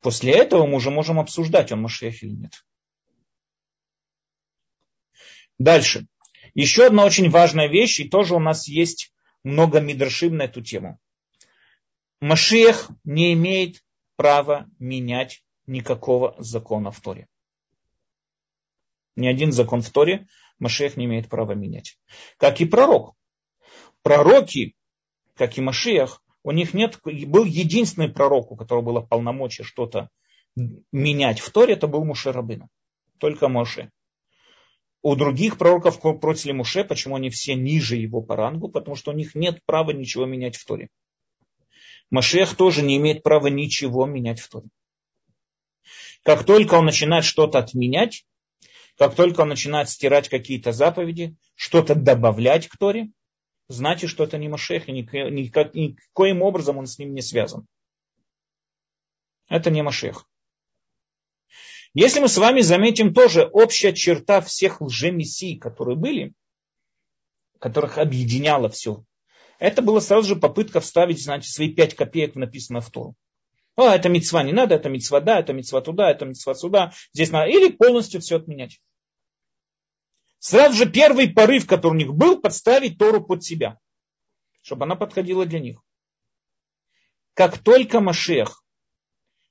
[0.00, 2.52] После этого мы уже можем обсуждать, он Машех или нет.
[5.58, 6.06] Дальше.
[6.54, 9.12] Еще одна очень важная вещь, и тоже у нас есть
[9.44, 10.98] много мидрашим на эту тему.
[12.20, 13.84] Машех не имеет
[14.16, 17.28] права менять никакого закона в Торе.
[19.16, 20.26] Ни один закон в Торе
[20.58, 21.98] Машех не имеет права менять.
[22.36, 23.14] Как и пророк.
[24.02, 24.74] Пророки,
[25.34, 30.08] как и Машех, у них нет, был единственный пророк, у которого было полномочия что-то
[30.56, 32.68] менять в Торе, это был Муше Рабыну.
[33.18, 33.90] Только Моше.
[35.02, 39.14] У других пророков против Муше, почему они все ниже его по рангу, потому что у
[39.14, 40.88] них нет права ничего менять в Торе.
[42.10, 44.68] Машех тоже не имеет права ничего менять в Торе.
[46.24, 48.24] Как только он начинает что-то отменять,
[48.96, 53.10] как только он начинает стирать какие-то заповеди, что-то добавлять к Торе,
[53.68, 57.66] знайте, что это не Машех, и никак, никоим образом он с ним не связан.
[59.48, 60.28] Это не Машех.
[61.94, 66.34] Если мы с вами заметим тоже общая черта всех лжемессий, которые были,
[67.58, 69.04] которых объединяло все,
[69.58, 73.16] это была сразу же попытка вставить, знаете, свои пять копеек в написанное в Тору.
[73.76, 76.92] А, это мецва не надо, это мецва да, это мецва туда, это мецва сюда.
[77.12, 77.48] Здесь надо.
[77.48, 78.80] Или полностью все отменять.
[80.40, 83.78] Сразу же первый порыв, который у них был, подставить Тору под себя.
[84.62, 85.80] Чтобы она подходила для них.
[87.34, 88.64] Как только Машех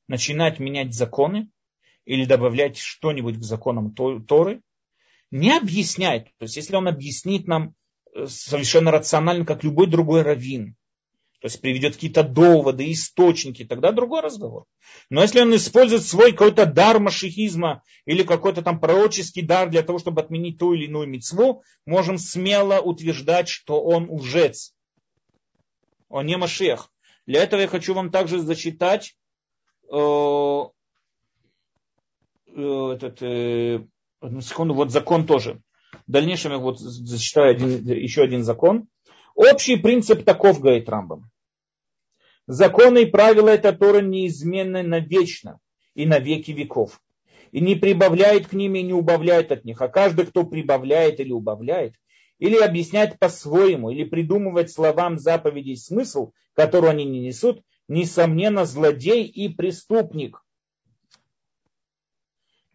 [0.08, 1.50] начинает менять законы
[2.08, 4.62] или добавлять что-нибудь к законам Торы,
[5.30, 6.30] не объясняет.
[6.38, 7.76] То есть, если он объяснит нам
[8.16, 10.78] э, совершенно рационально, как любой другой раввин,
[11.42, 14.66] то есть приведет какие-то доводы, источники, тогда другой разговор.
[15.10, 20.00] Но если он использует свой какой-то дар машихизма или какой-то там пророческий дар для того,
[20.00, 24.74] чтобы отменить ту или иную мецву, можем смело утверждать, что он лжец.
[26.08, 26.90] Он не Машех.
[27.28, 29.14] Для этого я хочу вам также зачитать
[29.92, 30.64] э,
[32.58, 33.86] этот, э,
[34.20, 35.62] одну секунду, вот закон тоже.
[36.08, 38.88] В дальнейшем я вот зачитаю один, еще один закон.
[39.36, 41.30] Общий принцип таков, говорит Рамбам.
[42.48, 45.60] Законы и правила этой Торы неизменны навечно
[45.94, 47.02] и на веки веков.
[47.52, 49.82] И не прибавляет к ним и не убавляет от них.
[49.82, 51.96] А каждый, кто прибавляет или убавляет,
[52.40, 59.50] или объясняет по-своему, или придумывает словам заповедей смысл, который они не несут, несомненно, злодей и
[59.50, 60.42] преступник.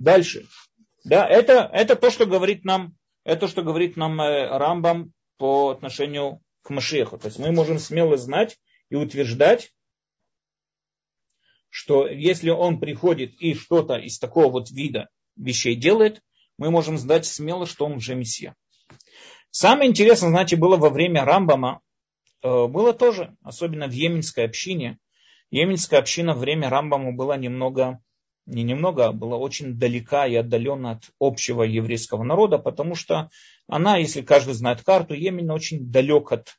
[0.03, 0.49] Дальше.
[1.05, 6.41] Да, это, это то, что говорит нам, это, что говорит нам э, Рамбам по отношению
[6.63, 7.19] к Машеху.
[7.19, 8.59] То есть мы можем смело знать
[8.91, 9.73] и утверждать,
[11.69, 16.21] что если он приходит и что-то из такого вот вида вещей делает,
[16.59, 18.57] мы можем знать смело, что он уже Мессия.
[19.51, 21.81] Самое интересное, знаете, было во время Рамбама,
[22.43, 24.99] э, было тоже, особенно в Йеменской общине.
[25.53, 28.03] Йеменская община во время Рамбама была немного,
[28.47, 33.31] не немного, а была очень далека и отдалена от общего еврейского народа, потому что
[33.69, 36.57] она, если каждый знает карту, Йемен очень далек от,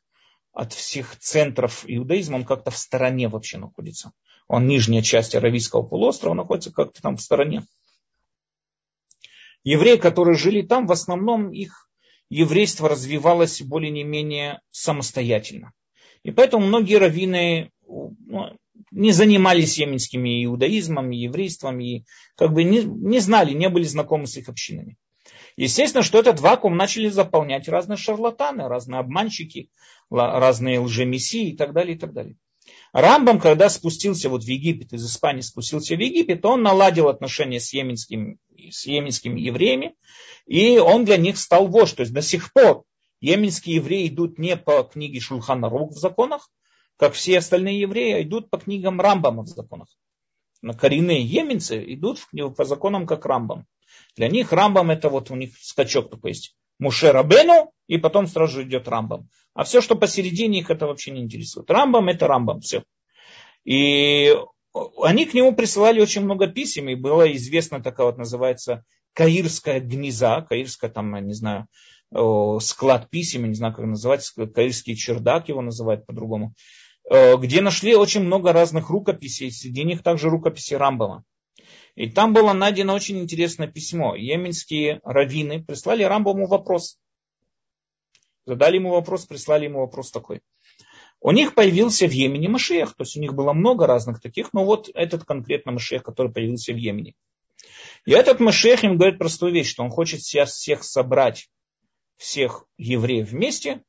[0.52, 4.12] от всех центров иудаизма, он как-то в стороне вообще находится.
[4.48, 7.64] Он нижняя часть Аравийского полуострова, находится как-то там в стороне.
[9.62, 11.88] Евреи, которые жили там, в основном их
[12.28, 15.72] еврейство развивалось более не менее самостоятельно.
[16.22, 18.56] И поэтому многие раввины ну,
[18.90, 22.04] не занимались йеменскими иудаизмом, еврейством, и
[22.36, 24.96] как бы не, не знали, не были знакомы с их общинами.
[25.56, 29.70] Естественно, что этот вакуум начали заполнять разные шарлатаны, разные обманщики,
[30.10, 32.36] разные лжемессии и так далее, и так далее.
[32.92, 37.72] Рамбам, когда спустился вот в Египет, из Испании спустился в Египет, он наладил отношения с
[37.72, 38.38] йеменскими,
[38.70, 39.94] с йеменскими евреями,
[40.46, 41.96] и он для них стал вождь.
[41.96, 42.84] То есть до сих пор
[43.20, 46.50] йеменские евреи идут не по книге Шульхана Рук в законах,
[46.96, 49.88] как все остальные евреи, а идут по книгам Рамбама в законах.
[50.62, 52.20] Но коренные йеменцы идут
[52.56, 53.66] по законам как Рамбам.
[54.16, 56.56] Для них Рамбам это вот у них скачок такой есть.
[56.78, 59.28] Муше Рабену, и потом сразу же идет Рамбам.
[59.54, 61.70] А все, что посередине, их это вообще не интересует.
[61.70, 62.82] Рамбам это Рамбам, все.
[63.64, 64.34] И
[65.02, 70.42] они к нему присылали очень много писем, и была известна такая вот называется каирская гнеза,
[70.42, 71.68] каирская там, я не знаю,
[72.60, 76.54] склад писем, я не знаю, как называть, каирский чердак его называют по-другому,
[77.08, 81.24] где нашли очень много разных рукописей, среди них также рукописи Рамбама.
[81.94, 84.16] И там было найдено очень интересное письмо.
[84.16, 86.98] Йеменские раввины прислали Рамбаму вопрос.
[88.46, 90.40] Задали ему вопрос, прислали ему вопрос такой.
[91.20, 94.64] У них появился в Йемене Машех, то есть у них было много разных таких, но
[94.64, 97.14] вот этот конкретно Машех, который появился в Йемене.
[98.04, 101.48] И этот Машех им говорит простую вещь, что он хочет сейчас всех собрать,
[102.16, 103.82] всех евреев вместе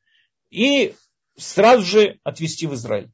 [0.49, 0.93] и
[1.37, 3.09] сразу же отвезти в Израиль.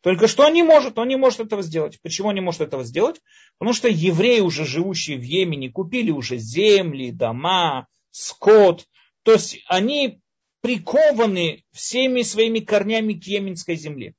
[0.00, 2.00] Только что он не может, он не может этого сделать.
[2.02, 3.20] Почему он не может этого сделать?
[3.58, 8.86] Потому что евреи, уже живущие в Йемене, купили уже земли, дома, скот.
[9.24, 10.20] То есть они
[10.60, 14.14] прикованы всеми своими корнями к йеменской земле.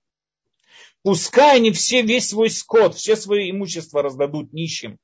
[1.02, 4.98] Пускай они все, весь свой скот, все свое имущество раздадут нищим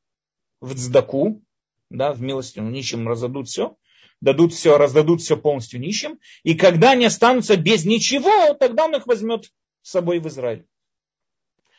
[0.59, 1.41] в цдаку,
[1.89, 3.77] да, в милостину нищим раздадут все,
[4.25, 9.05] дадут все, раздадут все полностью нищим, и когда они останутся без ничего, тогда он их
[9.05, 9.51] возьмет
[9.83, 10.65] с собой в Израиль.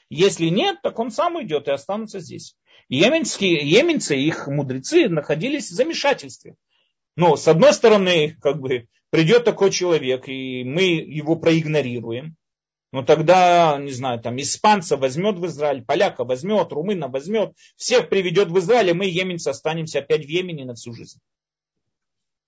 [0.09, 2.57] Если нет, так он сам уйдет и останутся здесь.
[2.89, 6.55] Йеменские, йеменцы, их мудрецы находились в замешательстве.
[7.17, 12.37] Но с одной стороны, как бы, придет такой человек, и мы его проигнорируем,
[12.93, 18.49] но тогда, не знаю, там испанца возьмет в Израиль, поляка возьмет, румына возьмет, всех приведет
[18.49, 21.19] в Израиль, и мы, еменцы, останемся опять в Йемене на всю жизнь.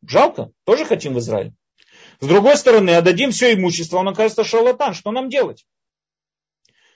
[0.06, 1.52] Жалко, тоже хотим в Израиль.
[2.20, 5.66] С другой стороны, отдадим все имущество, он окажется шарлатан, что нам делать?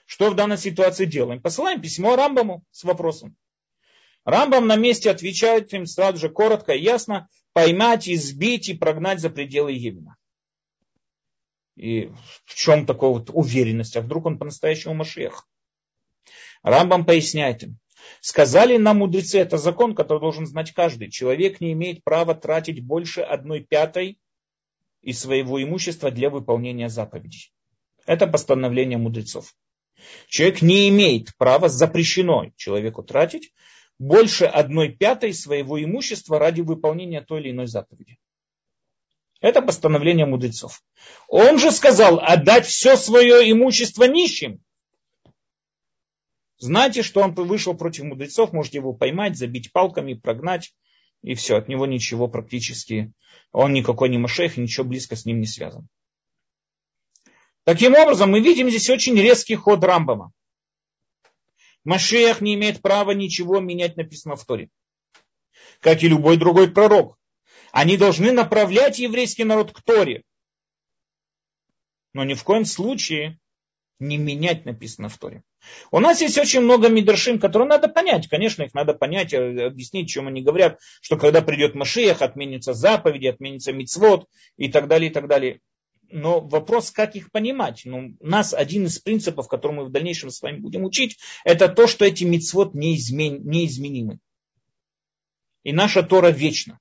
[0.05, 1.41] Что в данной ситуации делаем?
[1.41, 3.35] Посылаем письмо Рамбаму с вопросом.
[4.25, 9.29] Рамбам на месте отвечает им сразу же коротко и ясно, поймать, избить и прогнать за
[9.29, 10.15] пределы Йемена.
[11.75, 12.11] И
[12.45, 13.97] в чем такая вот уверенность?
[13.97, 15.47] А вдруг он по-настоящему Машех?
[16.61, 17.79] Рамбам поясняет им.
[18.21, 21.09] Сказали нам мудрецы, это закон, который должен знать каждый.
[21.09, 24.17] Человек не имеет права тратить больше одной пятой
[25.01, 27.51] из своего имущества для выполнения заповедей.
[28.05, 29.53] Это постановление мудрецов.
[30.27, 33.53] Человек не имеет права, запрещено человеку тратить
[33.99, 38.17] больше одной пятой своего имущества ради выполнения той или иной заповеди.
[39.39, 40.81] Это постановление мудрецов.
[41.27, 44.63] Он же сказал отдать все свое имущество нищим.
[46.57, 50.73] Знаете, что он вышел против мудрецов, можете его поймать, забить палками, прогнать,
[51.21, 53.13] и все, от него ничего практически,
[53.51, 55.87] он никакой не Машех, ничего близко с ним не связан.
[57.63, 60.31] Таким образом, мы видим здесь очень резкий ход Рамбама.
[61.85, 64.69] Машех не имеет права ничего менять, написано в Торе.
[65.79, 67.17] Как и любой другой пророк.
[67.71, 70.23] Они должны направлять еврейский народ к Торе.
[72.13, 73.39] Но ни в коем случае
[74.07, 75.43] не менять написано в Торе.
[75.91, 78.27] У нас есть очень много мидрашим, которые надо понять.
[78.27, 83.27] Конечно, их надо понять, э, объяснить, чем они говорят, что когда придет Машиях, отменятся заповеди,
[83.27, 84.27] отменится мицвод
[84.57, 85.61] и так далее, и так далее
[86.13, 87.81] но вопрос, как их понимать.
[87.85, 91.67] Ну, у нас один из принципов, который мы в дальнейшем с вами будем учить, это
[91.67, 94.19] то, что эти мицвод неизмен, неизменимы.
[95.63, 96.79] И наша Тора вечна.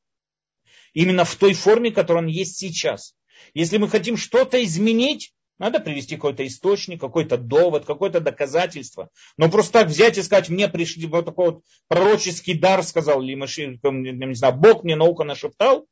[0.92, 3.14] Именно в той форме, которая он есть сейчас.
[3.54, 9.10] Если мы хотим что-то изменить, надо привести какой-то источник, какой-то довод, какое-то доказательство.
[9.36, 13.78] Но просто так взять и сказать, мне пришли вот такой вот пророческий дар, сказал Лимаши,
[13.82, 15.86] не знаю, Бог мне наука нашептал.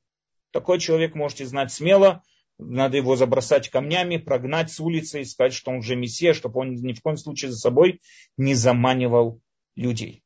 [0.52, 2.22] Такой человек можете знать смело,
[2.58, 6.74] надо его забросать камнями, прогнать с улицы и сказать, что он уже мессия, чтобы он
[6.74, 8.00] ни в коем случае за собой
[8.36, 9.40] не заманивал
[9.76, 10.22] людей.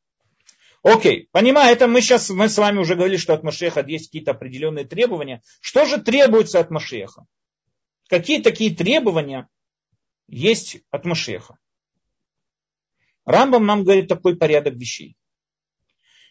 [0.83, 4.33] Окей, понимаю, это мы сейчас, мы с вами уже говорили, что от Машеха есть какие-то
[4.33, 5.43] определенные требования.
[5.61, 7.25] Что же требуется от Машеха?
[8.15, 9.49] Какие такие требования
[10.29, 11.59] есть от Машеха?
[13.25, 15.17] Рамбам нам говорит такой порядок вещей.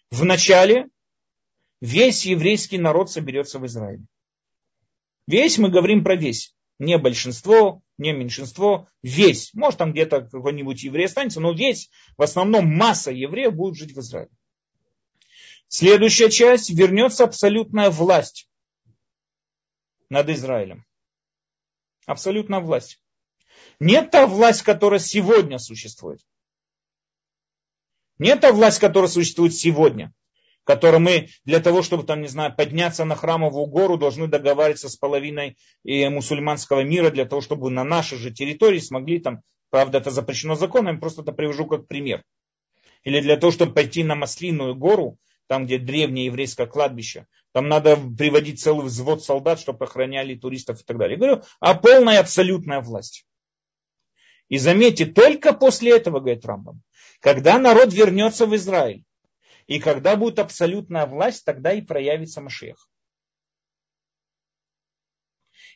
[0.09, 0.87] Вначале
[1.81, 4.05] весь еврейский народ соберется в Израиле.
[5.27, 6.55] Весь мы говорим про весь.
[6.79, 9.53] Не большинство, не меньшинство, весь.
[9.53, 13.99] Может там где-то какой-нибудь еврей останется, но весь, в основном масса евреев будет жить в
[13.99, 14.31] Израиле.
[15.67, 18.47] Следующая часть, вернется абсолютная власть
[20.07, 20.85] над Израилем.
[22.05, 22.99] Абсолютная власть.
[23.79, 26.21] Не та власть, которая сегодня существует.
[28.17, 30.13] Не та власть, которая существует сегодня
[30.63, 34.95] который мы для того, чтобы там, не знаю, подняться на храмовую гору, должны договариваться с
[34.95, 40.11] половиной и мусульманского мира для того, чтобы на нашей же территории смогли там, правда, это
[40.11, 42.23] запрещено законом, просто это привожу как пример.
[43.03, 45.17] Или для того, чтобы пойти на Маслиную гору,
[45.53, 50.83] там, где древнее еврейское кладбище, там надо приводить целый взвод солдат, чтобы охраняли туристов и
[50.83, 51.13] так далее.
[51.13, 53.27] Я говорю, а полная абсолютная власть.
[54.47, 56.81] И заметьте, только после этого, говорит Рамбам,
[57.19, 59.03] когда народ вернется в Израиль,
[59.67, 62.89] И когда будет абсолютная власть, тогда и проявится Машех.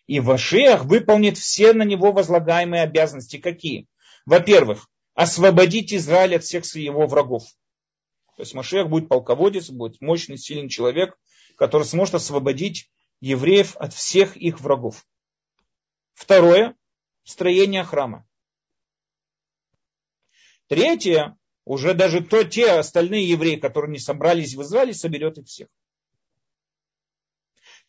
[0.07, 3.37] И Вашиах выполнит все на него возлагаемые обязанности.
[3.37, 3.85] Какие?
[4.25, 7.43] Во-первых, освободить Израиль от всех его врагов.
[8.37, 11.17] То есть Машех будет полководец, будет мощный, сильный человек,
[11.55, 15.03] который сможет освободить евреев от всех их врагов.
[16.13, 16.75] Второе–
[17.23, 18.27] строение храма.
[20.67, 21.35] Третье,
[21.65, 25.67] уже даже то, те остальные евреи, которые не собрались в Израиле, соберет их всех.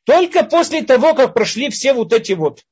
[0.05, 2.65] Только после того, как прошли все вот эти вот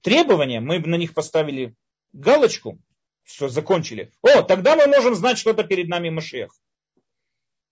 [0.00, 1.74] требования, мы на них поставили
[2.14, 2.78] галочку,
[3.22, 4.12] что закончили.
[4.22, 6.56] О, тогда мы можем знать, что это перед нами Машех.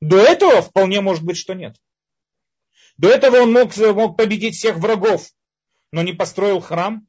[0.04, 1.76] До этого вполне может быть, что нет.
[2.98, 5.30] До этого он мог, мог победить всех врагов,
[5.92, 7.08] но не построил храм.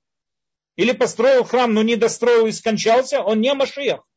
[0.77, 4.07] Или построил храм, но не достроил и скончался, он не Машех.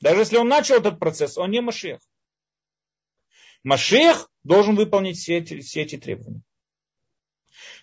[0.00, 2.00] Даже если он начал этот процесс, он не Машех.
[3.64, 6.42] Машех должен выполнить все эти, все эти требования.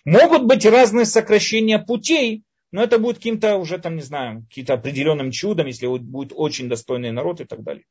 [0.04, 5.30] Могут быть разные сокращения путей, но это будет каким-то уже там, не знаю, каким-то определенным
[5.30, 7.84] чудом, если будет очень достойный народ и так далее.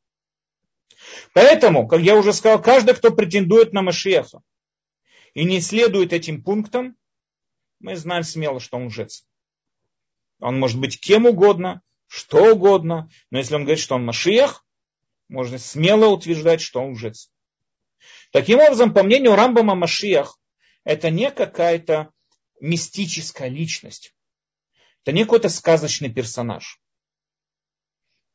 [1.34, 4.42] Поэтому, как я уже сказал, каждый, кто претендует на Машеха
[5.34, 6.96] и не следует этим пунктам,
[7.80, 9.26] мы знаем смело, что он лжец.
[10.40, 14.66] Он может быть кем угодно, что угодно, но если он говорит, что он Машиях,
[15.28, 17.32] можно смело утверждать, что он лжец.
[18.32, 20.40] Таким образом, по мнению Рамбама Машиях,
[20.84, 22.12] это не какая-то
[22.60, 24.16] мистическая личность.
[25.04, 26.80] Это не какой-то сказочный персонаж.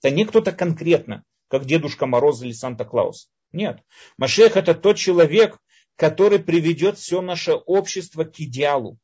[0.01, 3.29] Это не кто-то конкретно, как Дедушка Мороз или Санта-Клаус.
[3.53, 3.83] Нет.
[4.17, 5.59] Машех это тот человек,
[5.97, 8.99] который приведет все наше общество к идеалу.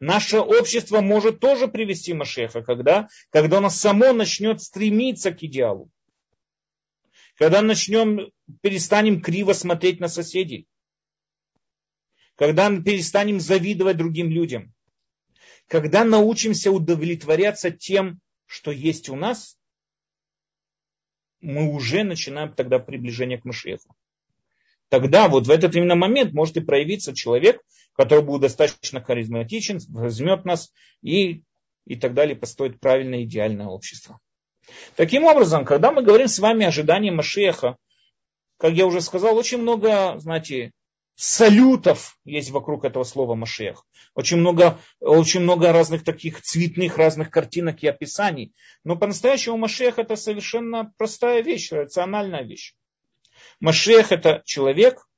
[0.00, 5.88] Наше общество может тоже привести Машеха, когда, когда оно само начнет стремиться к идеалу.
[7.36, 8.32] Когда начнем,
[8.62, 10.66] перестанем криво смотреть на соседей.
[12.34, 14.74] Когда перестанем завидовать другим людям.
[15.68, 19.55] Когда научимся удовлетворяться тем, что есть у нас,
[21.40, 23.94] мы уже начинаем тогда приближение к Машеху.
[24.88, 27.60] Тогда вот в этот именно момент может и проявиться человек,
[27.94, 30.72] который будет достаточно харизматичен, возьмет нас
[31.02, 31.42] и,
[31.86, 34.20] и так далее, построит правильное идеальное общество.
[34.94, 37.76] Таким образом, когда мы говорим с вами о ожидании Машеха,
[38.58, 40.72] как я уже сказал, очень много, знаете,
[41.16, 43.86] салютов есть вокруг этого слова Машех.
[44.14, 48.54] Очень много, очень много разных таких цветных разных картинок и описаний.
[48.84, 52.74] Но по-настоящему Машех это совершенно простая вещь, рациональная вещь.
[53.60, 55.08] Машех это человек,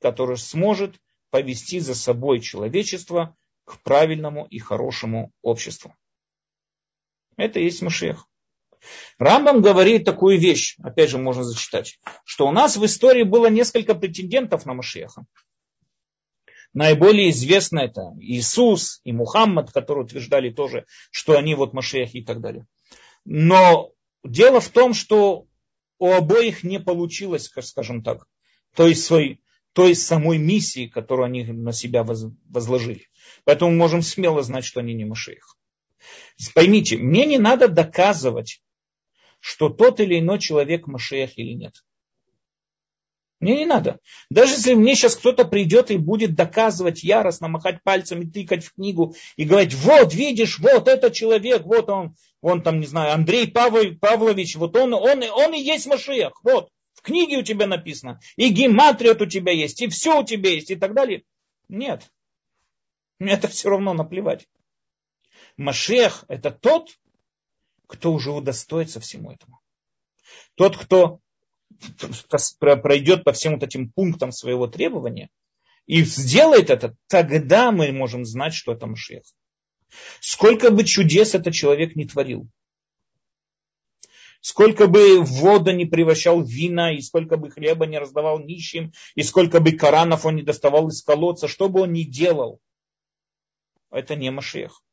[0.00, 0.96] который сможет
[1.30, 5.94] повести за собой человечество к правильному и хорошему обществу.
[7.36, 8.29] Это есть Машех.
[9.18, 13.94] Рамбам говорит такую вещь, опять же можно зачитать, что у нас в истории было несколько
[13.94, 15.24] претендентов на Машеха.
[16.72, 22.40] Наиболее известно это Иисус и Мухаммад, которые утверждали тоже, что они вот Машех и так
[22.40, 22.66] далее.
[23.24, 23.90] Но
[24.24, 25.46] дело в том, что
[25.98, 28.26] у обоих не получилось, скажем так,
[28.74, 33.08] той, своей, той самой миссии, которую они на себя возложили.
[33.44, 35.56] Поэтому можем смело знать, что они не Машех.
[36.54, 38.62] Поймите, мне не надо доказывать,
[39.40, 41.74] что тот или иной человек Машех или нет.
[43.40, 43.98] Мне не надо.
[44.28, 48.74] Даже если мне сейчас кто-то придет и будет доказывать яростно, махать пальцем и тыкать в
[48.74, 53.50] книгу и говорить, вот, видишь, вот этот человек, вот он, он там, не знаю, Андрей
[53.50, 58.50] Павлович, вот он, он, он и есть Машех, вот, в книге у тебя написано, и
[58.50, 61.22] гематриот у тебя есть, и все у тебя есть, и так далее.
[61.68, 62.10] Нет.
[63.18, 64.46] Мне это все равно наплевать.
[65.56, 66.98] Машех это тот,
[67.90, 69.60] кто уже удостоится всему этому.
[70.54, 71.18] Тот, кто
[72.58, 75.28] пройдет по всем вот этим пунктам своего требования
[75.86, 79.24] и сделает это, тогда мы можем знать, что это Машех.
[80.20, 82.48] Сколько бы чудес этот человек не творил,
[84.40, 89.24] сколько бы вода не превращал в вина, и сколько бы хлеба не раздавал нищим, и
[89.24, 92.60] сколько бы коранов он не доставал из колодца, что бы он ни делал,
[93.90, 94.84] это не Машех.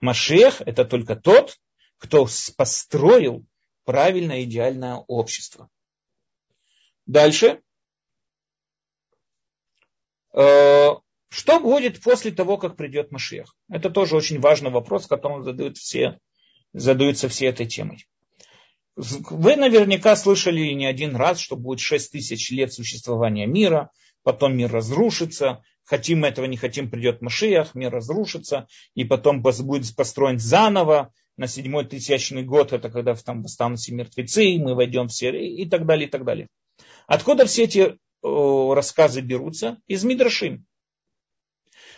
[0.00, 1.58] Машех это только тот,
[1.98, 3.44] кто построил
[3.84, 5.68] правильное идеальное общество.
[7.06, 7.60] Дальше.
[10.32, 10.90] Э,
[11.28, 13.56] что будет после того, как придет Машех?
[13.68, 16.18] Это тоже очень важный вопрос, которым задают все,
[16.72, 18.06] задаются все этой темой.
[18.96, 23.90] Вы наверняка слышали не один раз, что будет 6 тысяч лет существования мира,
[24.22, 29.94] потом мир разрушится, хотим мы этого, не хотим, придет Машиах, мир разрушится, и потом будет
[29.96, 35.30] построен заново, на седьмой тысячный год, это когда там восстанут все мертвецы, мы войдем все
[35.30, 36.48] и так далее, и так далее.
[37.06, 39.78] Откуда все эти рассказы берутся?
[39.86, 40.64] Из Мидрашим.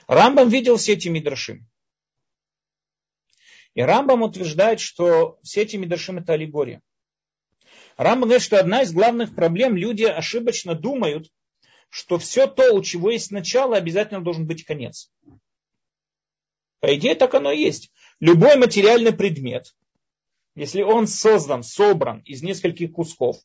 [0.07, 1.69] Рамбам видел все эти Мидрашим.
[3.75, 6.81] И Рамбам утверждает, что все эти Мидрашим это аллегория.
[7.97, 11.31] Рамбам говорит, что одна из главных проблем, люди ошибочно думают,
[11.89, 15.11] что все то, у чего есть начало, обязательно должен быть конец.
[16.81, 17.91] По идее, так оно и есть.
[18.21, 19.75] Любой материальный предмет,
[20.55, 23.39] если он создан, собран из нескольких кусков,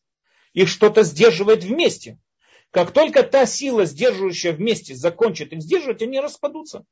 [0.53, 2.19] их что-то сдерживает вместе.
[2.71, 6.85] Как только та сила, сдерживающая вместе, закончит их сдерживать, они распадутся.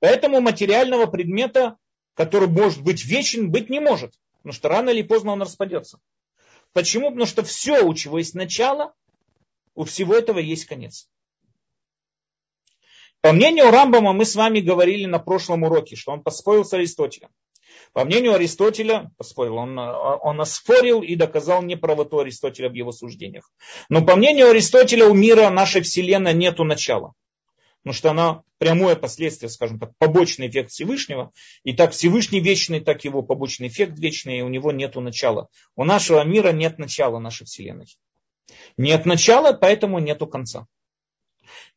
[0.00, 1.76] Поэтому материального предмета,
[2.14, 4.14] который может быть вечен, быть не может.
[4.38, 6.00] Потому что рано или поздно он распадется.
[6.72, 7.10] Почему?
[7.10, 8.94] Потому что все, у чего есть начало,
[9.74, 11.08] у всего этого есть конец.
[13.20, 17.30] По мнению Рамбама, мы с вами говорили на прошлом уроке, что он поспорил с Аристотелем.
[17.92, 23.50] По мнению Аристотеля, поспорил, он, он оспорил и доказал неправоту Аристотеля в его суждениях.
[23.88, 27.12] Но по мнению Аристотеля у мира нашей Вселенной нету начала.
[27.82, 31.32] Потому что она прямое последствие, скажем так, побочный эффект Всевышнего.
[31.64, 35.48] И так Всевышний вечный, так его побочный эффект вечный, и у него нету начала.
[35.76, 37.86] У нашего мира нет начала нашей Вселенной.
[38.76, 40.66] Нет начала, поэтому нету конца.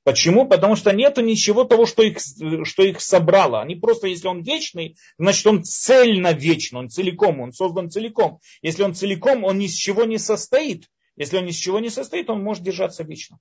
[0.03, 0.47] Почему?
[0.47, 2.20] Потому что нету ничего того, что их,
[2.68, 3.61] что их собрало.
[3.61, 8.39] Они просто, если он вечный, значит он цельно вечный, он целиком, он создан целиком.
[8.61, 10.88] Если он целиком, он ни с чего не состоит.
[11.16, 13.39] Если он ни с чего не состоит, он может держаться вечно.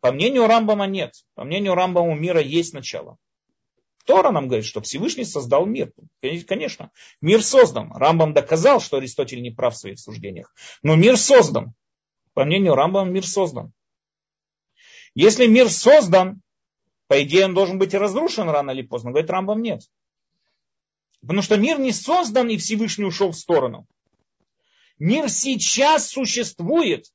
[0.00, 1.14] По мнению Рамбама нет.
[1.34, 3.16] По мнению Рамбама мира есть начало.
[4.06, 5.92] Тора нам говорит, что Всевышний создал мир.
[6.46, 7.92] Конечно, мир создан.
[7.92, 10.54] Рамбам доказал, что Аристотель не прав в своих суждениях.
[10.82, 11.74] Но мир создан.
[12.32, 13.72] По мнению Рамбама мир создан.
[15.14, 16.40] Если мир создан,
[17.08, 19.10] по идее он должен быть разрушен рано или поздно.
[19.10, 19.82] Говорит Рамбам нет.
[21.20, 23.88] Потому что мир не создан и Всевышний ушел в сторону.
[24.98, 27.06] Мир сейчас существует.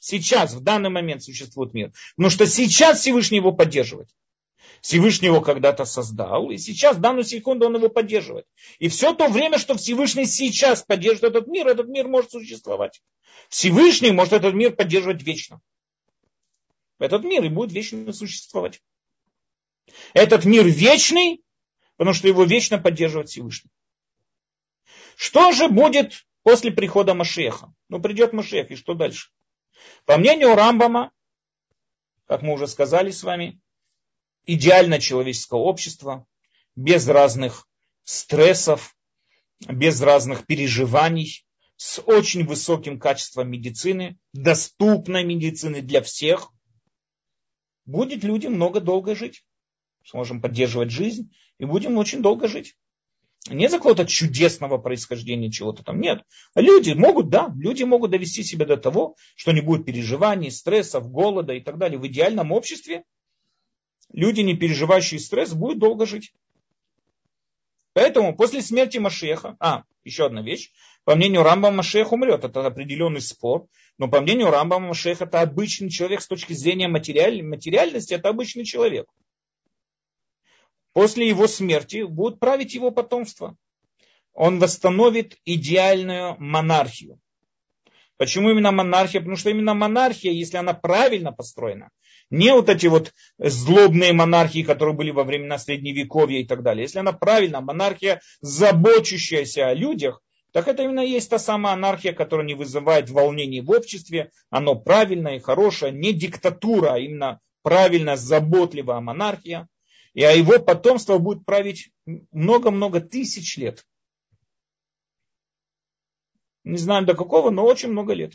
[0.00, 1.92] Сейчас, в данный момент существует мир.
[2.16, 4.08] Потому что сейчас Всевышний его поддерживает.
[4.80, 8.46] Всевышний его когда-то создал, и сейчас, в данную секунду, он его поддерживает.
[8.78, 13.02] И все то время, что Всевышний сейчас поддерживает этот мир, этот мир может существовать.
[13.48, 15.60] Всевышний может этот мир поддерживать вечно.
[16.98, 18.82] Этот мир и будет вечно существовать.
[20.14, 21.42] Этот мир вечный,
[21.96, 23.70] потому что его вечно поддерживает Всевышний.
[25.16, 27.74] Что же будет после прихода Машеха?
[27.88, 29.30] Ну, придет Машех, и что дальше?
[30.06, 31.12] По мнению Рамбама,
[32.26, 33.60] как мы уже сказали с вами,
[34.46, 36.26] идеальное человеческое общество,
[36.76, 37.66] без разных
[38.04, 38.96] стрессов,
[39.68, 41.44] без разных переживаний,
[41.76, 46.52] с очень высоким качеством медицины, доступной медицины для всех.
[47.86, 49.44] Будет людям много долго жить.
[50.04, 52.76] Сможем поддерживать жизнь и будем очень долго жить.
[53.48, 56.00] Не за какого-то чудесного происхождения чего-то там.
[56.00, 56.22] Нет.
[56.54, 61.54] Люди могут, да, люди могут довести себя до того, что не будет переживаний, стрессов, голода
[61.54, 61.98] и так далее.
[61.98, 63.04] В идеальном обществе
[64.12, 66.32] люди, не переживающие стресс, будут долго жить.
[67.92, 70.70] Поэтому после смерти Машеха, а, еще одна вещь,
[71.04, 73.66] по мнению Рамбама Машех умрет, это определенный спор,
[73.98, 78.64] но по мнению Рамбама Машех это обычный человек с точки зрения материаль, материальности, это обычный
[78.64, 79.06] человек.
[80.92, 83.56] После его смерти будет править его потомство.
[84.32, 87.20] Он восстановит идеальную монархию.
[88.16, 89.20] Почему именно монархия?
[89.20, 91.90] Потому что именно монархия, если она правильно построена,
[92.30, 96.84] не вот эти вот злобные монархии, которые были во времена Средневековья и так далее.
[96.84, 100.22] Если она правильно, монархия, заботящаяся о людях,
[100.52, 104.30] так это именно есть та самая анархия, которая не вызывает волнений в обществе.
[104.48, 109.68] Оно правильное и хорошее, не диктатура, а именно правильно, заботливая монархия.
[110.12, 111.90] И а его потомство будет править
[112.32, 113.84] много-много тысяч лет.
[116.64, 118.34] Не знаем до какого, но очень много лет.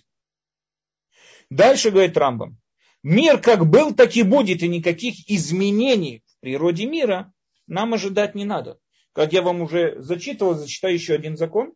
[1.50, 2.58] Дальше говорит Рамбам.
[3.08, 7.32] Мир как был, так и будет, и никаких изменений в природе мира
[7.68, 8.80] нам ожидать не надо.
[9.14, 11.76] Как я вам уже зачитывал, зачитаю еще один закон.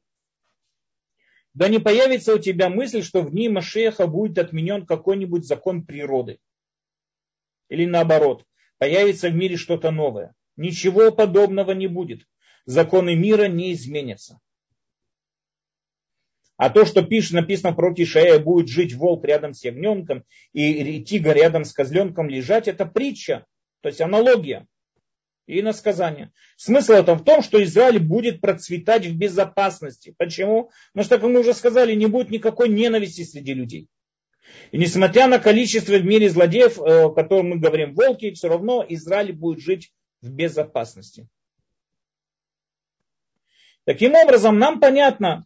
[1.54, 6.40] Да не появится у тебя мысль, что в дни Машеха будет отменен какой-нибудь закон природы.
[7.70, 8.44] Или наоборот,
[8.80, 10.34] появится в мире что-то новое.
[10.58, 12.24] Ничего подобного не будет.
[12.66, 14.40] Законы мира не изменятся.
[16.60, 21.32] А то, что пишет, написано про Ишая, будет жить волк рядом с ягненком и тигр
[21.32, 23.46] рядом с козленком лежать, это притча,
[23.80, 24.68] то есть аналогия
[25.48, 26.34] и насказание.
[26.58, 30.14] Смысл это в том, что Израиль будет процветать в безопасности.
[30.18, 30.70] Почему?
[30.92, 33.88] Потому что, как мы уже сказали, не будет никакой ненависти среди людей.
[34.74, 38.86] И несмотря на количество в мире злодеев, э, о котором мы говорим, волки, все равно
[38.90, 41.30] Израиль будет жить в безопасности.
[43.86, 45.46] Таким образом, нам понятно,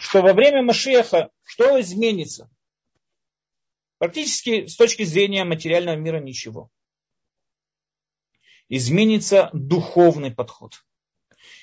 [0.00, 2.50] что во время Машеха что изменится?
[3.98, 6.70] Практически с точки зрения материального мира ничего.
[8.68, 10.84] Изменится духовный подход.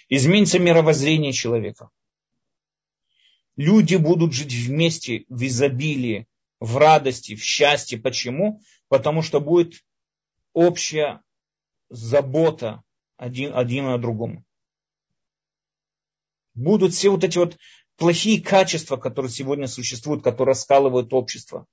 [0.10, 1.90] Изменится мировоззрение человека.
[3.56, 6.28] Люди будут жить вместе в изобилии,
[6.60, 7.98] в радости, в счастье.
[7.98, 8.62] Почему?
[8.90, 9.86] Потому что будет
[10.54, 11.22] общая
[11.90, 12.84] забота
[13.18, 14.46] один, один о другом.
[16.54, 17.58] Будут все вот эти вот
[17.98, 21.66] плохие качества, которые сегодня существуют, которые раскалывают общество.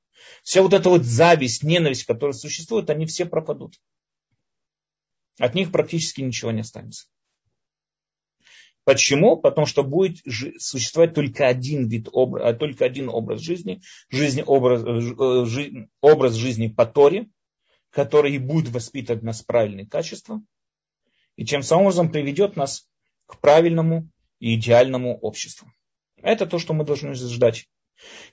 [0.42, 3.80] Вся вот эта вот зависть, ненависть, которая существует, они все пропадут.
[5.38, 7.06] От них практически ничего не останется.
[8.84, 9.36] Почему?
[9.36, 10.18] Потому что будет
[10.58, 16.66] существовать только один вид образ, только один образ жизни, жизнь, образ, э, жизнь, образ жизни
[16.66, 17.28] по Торе,
[17.90, 20.42] который будет воспитывать нас правильные качества,
[21.36, 22.88] и чем самым образом приведет нас
[23.26, 24.08] к правильному
[24.40, 25.70] и идеальному обществу.
[26.22, 27.66] Это то, что мы должны ждать.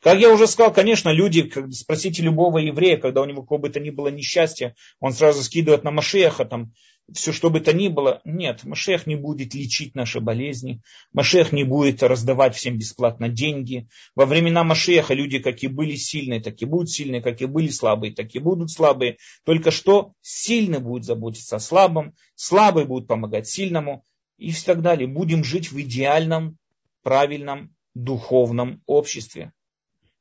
[0.02, 3.80] Как я уже сказал, конечно, люди, спросите любого еврея, когда у него какое бы то
[3.80, 6.74] ни было несчастье, он сразу скидывает на Машеха, там,
[7.14, 8.22] все что бы то ни было.
[8.24, 10.82] Нет, Машех не будет лечить наши болезни,
[11.14, 13.88] Машех не будет раздавать всем бесплатно деньги.
[14.16, 17.70] Во времена Машеха люди как и были сильные, так и будут сильные, как и были
[17.70, 19.18] слабые, так и будут слабые.
[19.44, 24.04] Только что сильный будет заботиться о слабом, слабый будет помогать сильному
[24.38, 25.08] и так далее.
[25.08, 26.58] Будем жить в идеальном,
[27.04, 29.52] правильном, духовном обществе,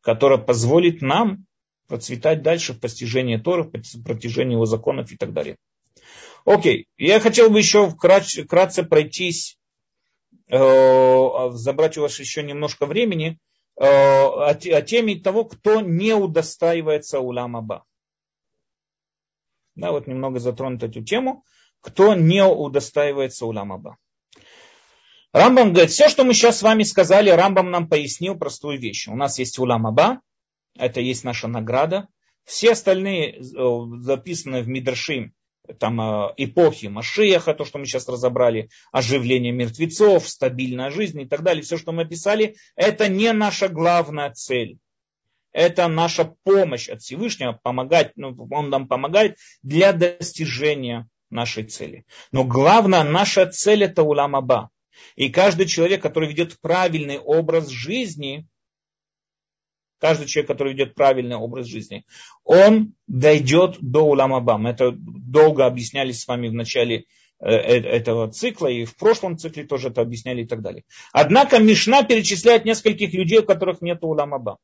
[0.01, 1.47] которое позволит нам
[1.87, 5.57] процветать дальше в постижении Тора, в протяжении его законов и так далее.
[6.45, 9.59] Окей, я хотел бы еще вкратце, пройтись,
[10.49, 13.39] э, забрать у вас еще немножко времени,
[13.77, 17.85] э, о, о теме того, кто не удостаивается уламаба.
[19.75, 21.45] Да, вот немного затронуть эту тему,
[21.81, 23.97] кто не удостаивается уламаба.
[25.33, 29.09] Рамбам говорит, все, что мы сейчас с вами сказали, Рамбам нам пояснил простую вещь.
[29.09, 30.21] У нас есть уламаба,
[30.77, 32.09] это есть наша награда.
[32.45, 33.43] Все остальные э,
[34.01, 35.35] записанные в Мидршим
[35.79, 41.43] там, э, эпохи Машеха, то, что мы сейчас разобрали, оживление мертвецов, стабильная жизнь и так
[41.43, 44.79] далее, все, что мы описали, это не наша главная цель.
[45.53, 52.05] Это наша помощь от Всевышнего, помогать, ну, он нам помогает для достижения нашей цели.
[52.33, 54.71] Но главная наша цель это уламаба.
[55.17, 58.47] И каждый человек, который ведет правильный образ жизни,
[60.01, 62.05] каждый человек, который ведет правильный образ жизни,
[62.45, 64.67] он дойдет до Уламабам.
[64.67, 67.05] Это долго объясняли с вами в начале
[67.41, 70.85] э, э, этого цикла, и в прошлом цикле тоже это объясняли и так далее.
[71.13, 74.59] Однако Мишна перечисляет нескольких людей, у которых нет Уламаба.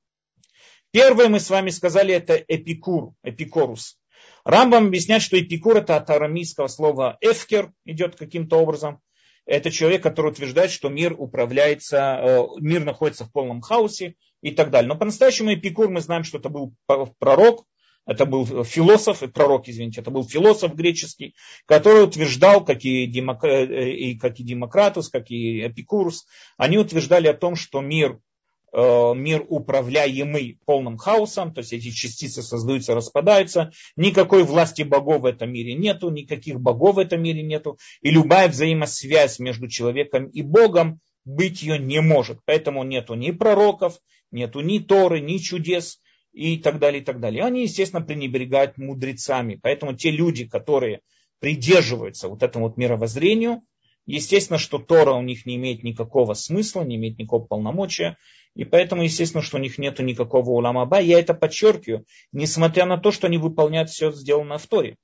[0.90, 3.98] Первое мы с вами сказали, это эпикур, эпикорус.
[4.44, 9.00] Рамбам объясняет, что эпикур это от арамейского слова эфкер, идет каким-то образом
[9.46, 14.70] это человек, который утверждает, что мир управляется, э, мир находится в полном хаосе и так
[14.70, 14.88] далее.
[14.88, 16.74] Но по-настоящему Эпикур мы знаем, что это был
[17.18, 17.64] пророк,
[18.06, 21.34] это был философ, э, пророк, извините, это был философ греческий,
[21.66, 26.26] который утверждал, как и, демок, э, и, как и Демократус, как и Эпикурус,
[26.56, 28.33] они утверждали о том, что мир Э,
[28.74, 35.52] мир управляемый полным хаосом, то есть эти частицы создаются, распадаются, никакой власти богов в этом
[35.52, 41.00] мире нету, никаких богов в этом мире нету, и любая взаимосвязь между человеком и Богом
[41.24, 42.40] быть ее не может.
[42.44, 43.98] Поэтому нету ни пророков,
[44.30, 46.00] нету ни Торы, ни чудес
[46.32, 47.44] и так далее, и так далее.
[47.44, 49.58] Они, естественно, пренебрегают мудрецами.
[49.62, 51.00] Поэтому те люди, которые
[51.38, 53.62] придерживаются вот этому вот мировоззрению,
[54.04, 58.18] естественно, что Тора у них не имеет никакого смысла, не имеет никакого полномочия,
[58.54, 61.00] и поэтому, естественно, что у них нет никакого уламаба.
[61.00, 64.96] Я это подчеркиваю, несмотря на то, что они выполняют все сделанное в Торе.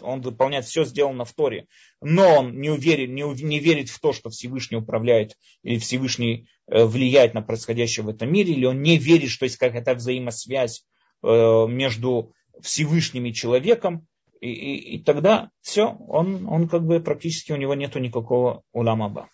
[0.00, 1.66] Он выполняет все сделанное в Торе.
[2.00, 6.84] Но он не, уверен, не, не верит в то, что Всевышний управляет или Всевышний э,
[6.84, 10.84] влияет на происходящее в этом мире, или он не верит, что есть какая-то взаимосвязь
[11.22, 14.06] э, между Всевышним и человеком.
[14.40, 19.28] И, и, и тогда все, он, он как бы практически у него нет никакого уламаба.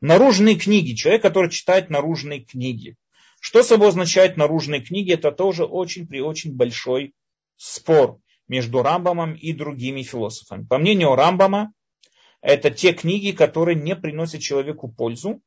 [0.00, 0.94] Наружные книги.
[0.94, 2.96] Человек, который читает наружные книги.
[3.40, 5.12] Что собой означает наружные книги?
[5.12, 7.14] Это тоже очень при очень большой
[7.56, 10.64] спор между Рамбамом и другими философами.
[10.64, 11.72] По мнению Рамбама,
[12.40, 15.40] это те книги, которые не приносят человеку пользу,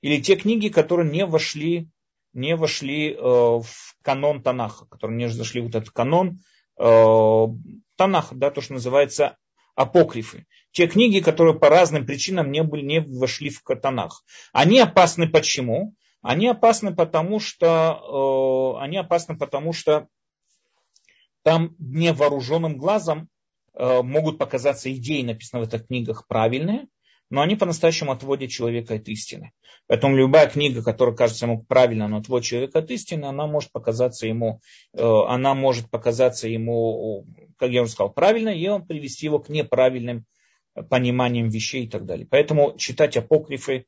[0.00, 1.88] или те книги, которые не вошли,
[2.32, 6.40] не вошли э, в канон Танаха, которые не зашли в этот канон
[6.78, 7.46] э,
[7.96, 9.36] Танаха, да, то, что называется
[9.80, 10.46] апокрифы.
[10.72, 14.24] Те книги, которые по разным причинам не, были, не вошли в катанах.
[14.52, 15.94] Они опасны почему?
[16.20, 20.06] Они опасны потому, что, э, они опасны потому, что
[21.42, 23.30] там невооруженным глазом
[23.72, 26.86] э, могут показаться идеи, написанные в этих книгах, правильные,
[27.30, 29.52] но они по-настоящему отводят человека от истины.
[29.86, 34.26] Поэтому любая книга, которая кажется ему правильно, но отводит человека от истины, она может показаться
[34.26, 34.60] ему,
[34.92, 37.26] э, она может показаться ему,
[37.56, 40.26] как я уже сказал, правильно, и он привести его к неправильным
[40.88, 42.26] пониманиям вещей и так далее.
[42.28, 43.86] Поэтому читать апокрифы,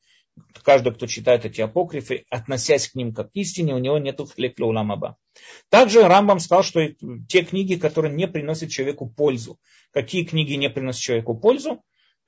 [0.63, 4.67] каждый, кто читает эти апокрифы, относясь к ним как к истине, у него нет хлекля
[4.67, 5.17] уламаба.
[5.69, 6.81] Также Рамбам сказал, что
[7.29, 9.59] те книги, которые не приносят человеку пользу.
[9.93, 11.83] Какие книги не приносят человеку пользу?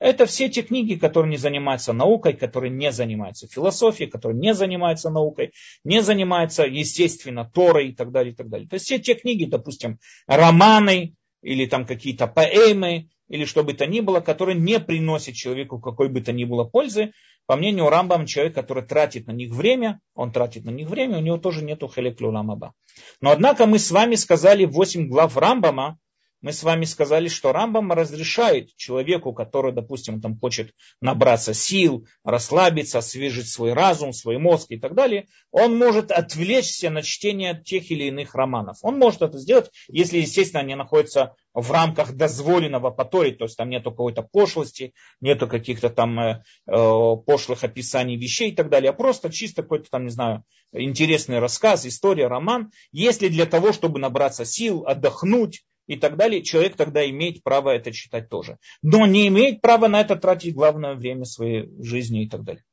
[0.05, 5.09] Это все те книги, которые не занимаются наукой, которые не занимаются философией, которые не занимаются
[5.09, 5.53] наукой,
[5.83, 8.69] не занимаются, естественно, Торой и так далее, и так далее.
[8.69, 13.87] То есть все те книги, допустим, романы или там какие-то поэмы, или что бы то
[13.87, 17.13] ни было, которые не приносят человеку какой бы то ни было пользы.
[17.47, 21.23] По мнению Рамбам, человек, который тратит на них время, он тратит на них время, у
[21.23, 22.75] него тоже нету хелеклю ламаба.
[23.23, 25.99] Но однако мы с вами сказали 8 глав Рамбама,
[26.45, 32.99] мы с вами сказали, что Рамбам разрешает человеку, который, допустим, там хочет набраться сил, расслабиться,
[32.99, 38.05] освежить свой разум, свой мозг и так далее, он может отвлечься на чтение тех или
[38.05, 38.77] иных романов.
[38.83, 43.57] Он может это сделать, если, естественно, они находятся в рамках дозволенного по Торе, то есть
[43.57, 44.93] там нету какой-то пошлости,
[45.23, 49.89] нету каких-то там э, э, пошлых описаний вещей и так далее, а просто чисто какой-то
[49.89, 55.97] там, не знаю, интересный рассказ, история, роман, если для того, чтобы набраться сил, отдохнуть, и
[55.97, 58.59] так далее, человек тогда имеет право это читать тоже.
[58.83, 62.65] Но не имеет права на это тратить главное время своей жизни и так далее.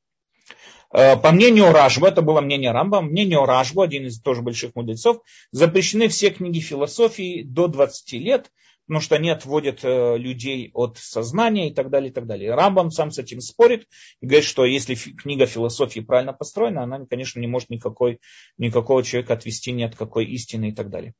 [0.93, 5.22] Э, по мнению Ражбу, это было мнение Рамба, мнению Ражбу, один из тоже больших мудрецов,
[5.51, 8.51] запрещены все книги философии до 20 лет,
[8.92, 12.54] потому что они отводят э, людей от сознания и так далее, и так далее.
[12.54, 13.88] Рамбам сам с этим спорит
[14.20, 18.20] и говорит, что если книга философии правильно построена, она, конечно, не может никакой,
[18.58, 21.14] никакого человека отвести ни от какой истины и так далее.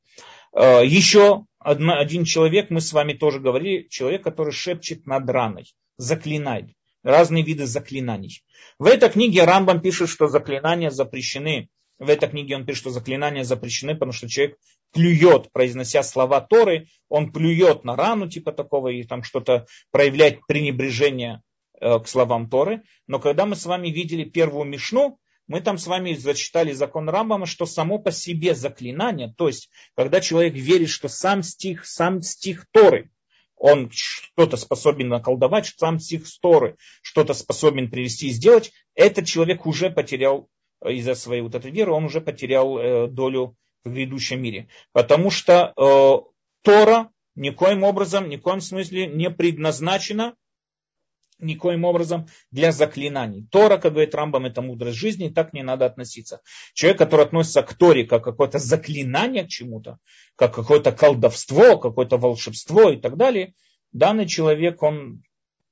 [0.54, 5.64] Э, Еще один человек, мы с вами тоже говорили, человек, который шепчет над раной,
[5.96, 6.66] заклинает.
[7.02, 8.42] Разные виды заклинаний.
[8.78, 11.70] В этой книге Рамбам пишет, что заклинания запрещены.
[12.02, 14.58] В этой книге он пишет, что заклинания запрещены, потому что человек
[14.92, 21.42] плюет, произнося слова Торы, он плюет на рану типа такого и там что-то проявляет пренебрежение
[21.80, 22.82] э, к словам Торы.
[23.06, 27.46] Но когда мы с вами видели первую мишну, мы там с вами зачитали закон Рамбама,
[27.46, 32.66] что само по себе заклинание, то есть когда человек верит, что сам стих, сам стих
[32.72, 33.12] Торы,
[33.54, 39.88] он что-то способен наколдовать, сам стих Торы что-то способен привести и сделать, этот человек уже
[39.88, 40.48] потерял
[40.88, 44.68] из-за своей вот этой веры, он уже потерял э, долю в грядущем мире.
[44.92, 46.30] Потому что э,
[46.62, 50.34] Тора никоим образом, ни в коем смысле не предназначена
[51.38, 53.46] никоим образом для заклинаний.
[53.50, 56.40] Тора, как говорит Рамбам, это мудрость жизни, и так не надо относиться.
[56.72, 59.98] Человек, который относится к Торе как какое-то заклинание к чему-то,
[60.36, 63.54] как какое-то колдовство, какое-то волшебство и так далее,
[63.92, 65.22] данный человек, он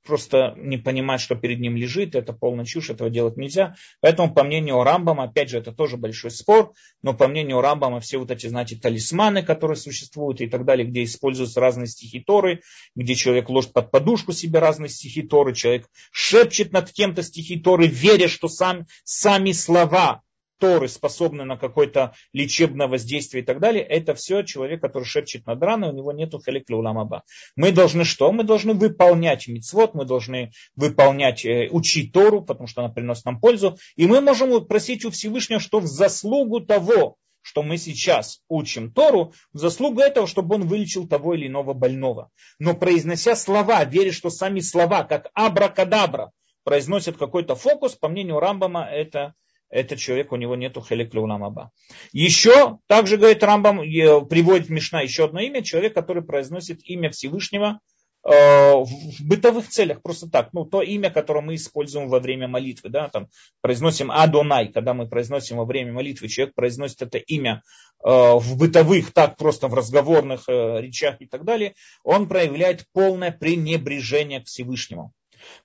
[0.05, 3.75] просто не понимает, что перед ним лежит, это полная чушь, этого делать нельзя.
[3.99, 8.17] Поэтому, по мнению Рамбама, опять же, это тоже большой спор, но по мнению Рамбама, все
[8.17, 12.61] вот эти, знаете, талисманы, которые существуют и так далее, где используются разные стихи Торы,
[12.95, 17.87] где человек ложит под подушку себе разные стихи Торы, человек шепчет над кем-то стихи Торы,
[17.87, 20.21] веря, что сам, сами слова
[20.61, 25.61] Торы способны на какое-то лечебное воздействие и так далее, это все человек, который шепчет над
[25.61, 27.23] раной, у него нету халикля уламаба.
[27.55, 28.31] Мы должны что?
[28.31, 33.39] Мы должны выполнять мицвод, мы должны выполнять, э, учить Тору, потому что она приносит нам
[33.39, 33.77] пользу.
[33.95, 39.33] И мы можем просить у Всевышнего, что в заслугу того, что мы сейчас учим Тору,
[39.51, 42.29] в заслугу этого, чтобы он вылечил того или иного больного.
[42.59, 46.31] Но произнося слова, веря, что сами слова, как абракадабра,
[46.63, 49.33] произносят какой-то фокус, по мнению Рамбама, это
[49.71, 51.71] этот человек, у него нету хелек аба.
[52.11, 53.79] Еще, также говорит Рамбам,
[54.27, 57.79] приводит Мишна еще одно имя, человек, который произносит имя Всевышнего
[58.23, 62.89] э, в бытовых целях, просто так, ну, то имя, которое мы используем во время молитвы,
[62.89, 63.29] да, там,
[63.61, 67.63] произносим Адонай, когда мы произносим во время молитвы, человек произносит это имя
[68.03, 73.31] э, в бытовых, так, просто в разговорных э, речах и так далее, он проявляет полное
[73.31, 75.13] пренебрежение к Всевышнему.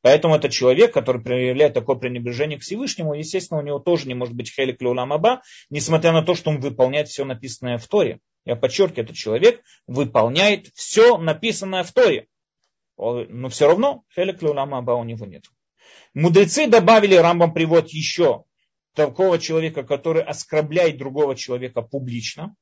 [0.02, 4.34] Поэтому это человек, который проявляет такое пренебрежение к Всевышнему, естественно, у него тоже не может
[4.34, 8.20] быть хелик аба, несмотря на то, что он выполняет все написанное в Торе.
[8.44, 12.26] Я подчеркиваю, этот человек выполняет все написанное в Торе.
[12.96, 15.44] Но все равно хелик аба у него нет.
[16.14, 18.44] Мудрецы добавили, Рамбам приводит еще
[18.94, 22.56] такого человека, который оскорбляет другого человека публично,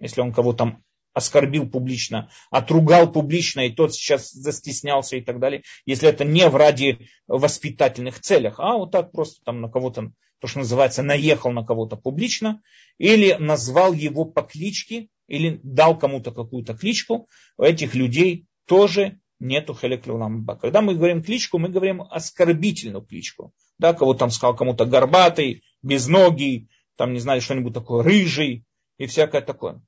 [0.00, 0.78] если он кого-то
[1.14, 6.56] оскорбил публично, отругал публично, и тот сейчас застеснялся и так далее, если это не в
[6.56, 11.64] ради воспитательных целях, а вот так просто там на кого-то, то, что называется, наехал на
[11.64, 12.60] кого-то публично,
[12.98, 19.74] или назвал его по кличке, или дал кому-то какую-то кличку, у этих людей тоже нету
[19.74, 20.56] хелек ламба.
[20.56, 23.52] Когда мы говорим кличку, мы говорим оскорбительную кличку.
[23.78, 28.64] Да, кого там сказал кому-то горбатый, безногий, там, не знаю, что-нибудь такое, рыжий
[28.98, 29.82] и всякое такое.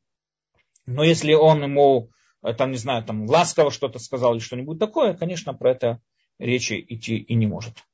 [0.87, 2.11] Но если он ему,
[2.43, 6.01] э, там, не знаю, там, ласково что-то сказал или что-нибудь такое, конечно, про это
[6.39, 7.85] речи идти и не может.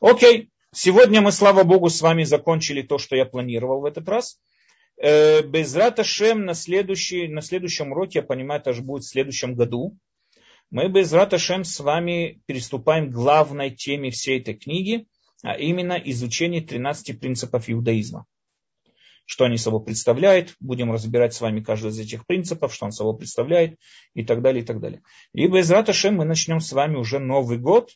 [0.00, 4.40] Окей, сегодня мы, слава Богу, с вами закончили то, что я планировал в этот раз.
[5.00, 9.54] Э, Без Раташем на, следующий, на следующем уроке, я понимаю, это же будет в следующем
[9.54, 9.96] году,
[10.72, 15.06] мы без Раташем с вами переступаем к главной теме всей этой книги,
[15.42, 18.24] а именно изучение 13 принципов иудаизма.
[19.24, 23.16] Что они собой представляют, будем разбирать с вами каждый из этих принципов, что он собой
[23.16, 23.78] представляет
[24.14, 25.02] и так далее, и так далее.
[25.32, 27.90] И без Раташем мы начнем с вами уже Новый год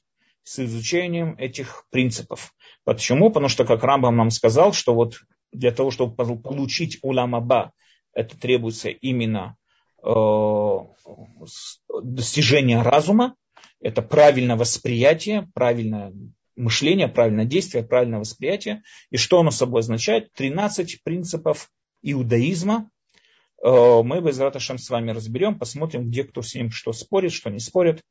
[0.44, 2.54] с изучением этих принципов.
[2.84, 3.30] Почему?
[3.30, 5.20] Потому что, как Рамбам нам сказал, что вот
[5.52, 7.72] для того, чтобы получить уламаба,
[8.12, 9.56] это требуется именно
[10.06, 10.78] Э,
[12.02, 13.34] достижение разума,
[13.80, 16.12] это правильное восприятие, правильное
[16.56, 18.82] мышление, правильное действие, правильное восприятие.
[19.10, 20.32] И что оно собой означает?
[20.32, 21.70] 13 принципов
[22.02, 22.90] иудаизма.
[23.62, 27.50] Э, мы без Раташем с вами разберем, посмотрим, где кто с ним что спорит, что
[27.50, 28.02] не спорит.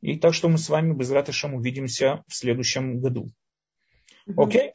[0.00, 3.30] И так что мы с вами без Раташем увидимся в следующем году.
[4.36, 4.68] Окей?
[4.68, 4.72] Okay?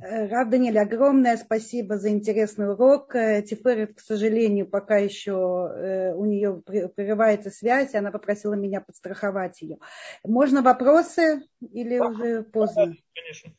[0.00, 3.14] Рав Даниэль, огромное спасибо за интересный урок.
[3.14, 9.60] Э, Тиферет, к сожалению, пока еще э, у нее прерывается связь, она попросила меня подстраховать
[9.62, 9.78] ее.
[10.24, 12.94] Можно вопросы или уже поздно?
[13.14, 13.52] Конечно.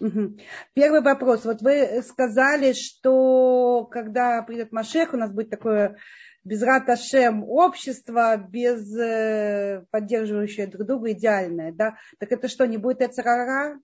[0.00, 0.38] Угу.
[0.74, 1.44] Первый вопрос.
[1.44, 5.96] Вот вы сказали, что когда придет Машех, у нас будет такое
[6.44, 11.96] без раташем общество, без э, поддерживающее друг друга идеальное, да?
[12.18, 13.78] Так это что, не будет Эцерара?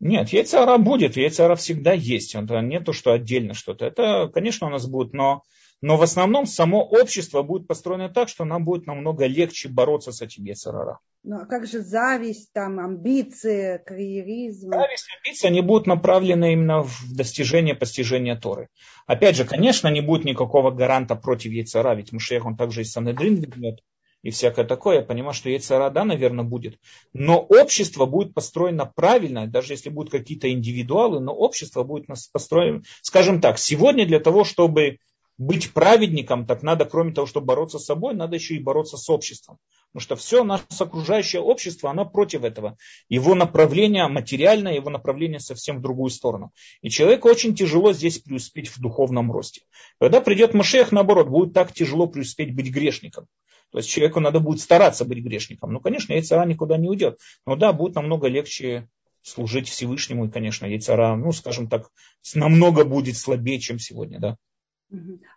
[0.00, 2.34] Нет, яйцара будет, яйцара всегда есть.
[2.34, 3.86] Это не то, что отдельно что-то.
[3.86, 5.42] Это, конечно, у нас будет, но,
[5.80, 10.20] но в основном само общество будет построено так, что нам будет намного легче бороться с
[10.20, 10.98] этим яйцарара.
[11.22, 14.70] Ну а как же зависть, там, амбиции, карьеризм?
[14.70, 18.68] Зависть, амбиции, они будут направлены именно в достижение, постижения Торы.
[19.06, 23.36] Опять же, конечно, не будет никакого гаранта против яйцара, ведь Мушех, он также и Санедрин
[23.36, 23.80] ведет
[24.24, 24.96] и всякое такое.
[24.96, 26.80] Я понимаю, что яйцера, да, наверное, будет.
[27.12, 33.40] Но общество будет построено правильно, даже если будут какие-то индивидуалы, но общество будет построено, скажем
[33.40, 34.98] так, сегодня для того, чтобы
[35.36, 39.10] быть праведником, так надо, кроме того, чтобы бороться с собой, надо еще и бороться с
[39.10, 39.58] обществом.
[39.92, 42.78] Потому что все наше окружающее общество, оно против этого.
[43.08, 46.52] Его направление материальное, его направление совсем в другую сторону.
[46.82, 49.62] И человеку очень тяжело здесь преуспеть в духовном росте.
[50.00, 53.26] Когда придет Машех, наоборот, будет так тяжело преуспеть быть грешником.
[53.74, 55.72] То есть человеку надо будет стараться быть грешником.
[55.72, 57.18] Ну, конечно, яйцера никуда не уйдет.
[57.44, 58.88] Но да, будет намного легче
[59.20, 60.26] служить Всевышнему.
[60.26, 61.90] И, конечно, яйцера, ну, скажем так,
[62.36, 64.36] намного будет слабее, чем сегодня, да.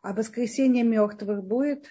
[0.03, 1.87] А воскресенье мертвых будет?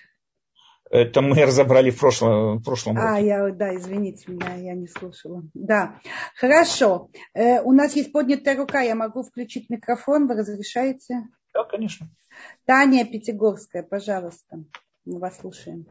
[0.88, 5.42] Это мы разобрали в прошлом, в прошлом А, я, да, извините меня, я не слушала.
[5.52, 6.00] Да,
[6.36, 7.10] хорошо.
[7.34, 11.26] Э, у нас есть поднятая рука, я могу включить микрофон, вы разрешаете?
[11.52, 12.08] Да, конечно.
[12.66, 14.62] Таня Пятигорская, пожалуйста,
[15.04, 15.86] мы вас слушаем.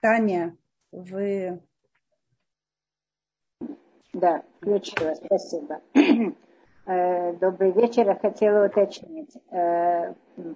[0.00, 0.56] Таня,
[0.90, 1.60] вы...
[4.12, 5.80] Да, включила, спасибо.
[6.84, 8.06] Э, добрый вечер.
[8.06, 10.12] Я хотела уточнить, э,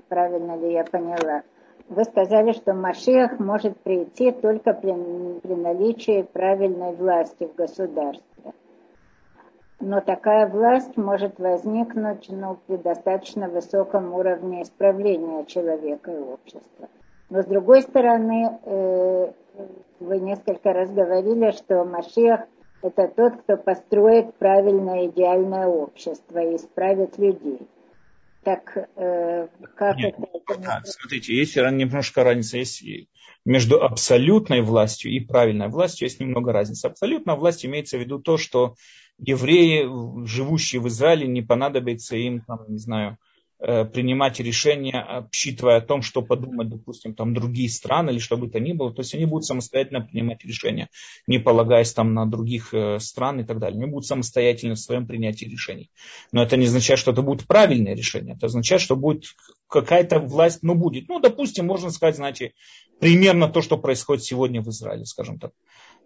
[0.08, 1.44] правильно ли я поняла.
[1.88, 8.52] Вы сказали, что Машиах может прийти только при, при наличии правильной власти в государстве.
[9.78, 16.88] Но такая власть может возникнуть ну, при достаточно высоком уровне исправления человека и общества.
[17.28, 19.32] Но с другой стороны, э,
[20.00, 22.42] вы несколько раз говорили, что Машиах–
[22.82, 27.60] это тот, кто построит правильное идеальное общество и исправит людей.
[28.44, 30.60] Так э, как Нет, это?
[30.60, 32.58] Да, смотрите, есть немножко разница.
[32.58, 32.84] Есть
[33.44, 36.86] между абсолютной властью и правильной властью есть немного разницы.
[36.86, 38.76] Абсолютная власть имеется в виду то, что
[39.18, 39.88] евреи,
[40.26, 43.18] живущие в Израиле, не понадобится им, там, не знаю,
[43.58, 48.60] принимать решения, обсчитывая о том, что подумать, допустим, там другие страны или что бы то
[48.60, 48.92] ни было.
[48.92, 50.88] То есть они будут самостоятельно принимать решения,
[51.26, 53.80] не полагаясь там на других э, стран и так далее.
[53.82, 55.90] Они будут самостоятельны в своем принятии решений.
[56.32, 58.34] Но это не означает, что это будет правильное решение.
[58.34, 59.24] Это означает, что будет
[59.68, 61.08] какая-то власть, ну будет.
[61.08, 62.52] Ну, допустим, можно сказать, знаете,
[63.00, 65.52] примерно то, что происходит сегодня в Израиле, скажем так.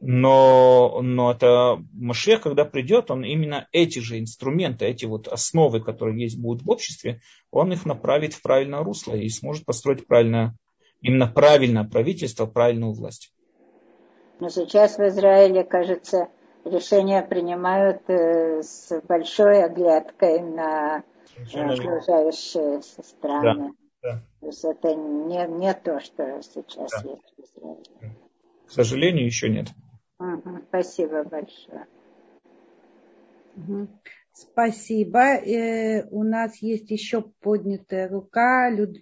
[0.01, 6.23] Но, но это Машех, когда придет, он именно эти же инструменты, эти вот основы, которые
[6.23, 7.21] есть будут в обществе,
[7.51, 10.57] он их направит в правильное русло и сможет построить правильное,
[11.03, 13.35] именно правильное правительство, правильную власть.
[14.41, 16.29] Но сейчас в Израиле, кажется,
[16.65, 21.05] решения принимают э, с большой оглядкой на
[21.53, 23.75] окружающие страны.
[24.03, 24.23] Да.
[24.41, 27.11] То есть это не, не то, что сейчас да.
[27.11, 28.17] есть в Израиле.
[28.67, 29.67] К сожалению, еще нет.
[30.69, 31.87] Спасибо большое.
[34.33, 35.19] Спасибо.
[35.19, 38.71] Э, у нас есть еще поднятая рука.
[38.71, 38.97] Люд...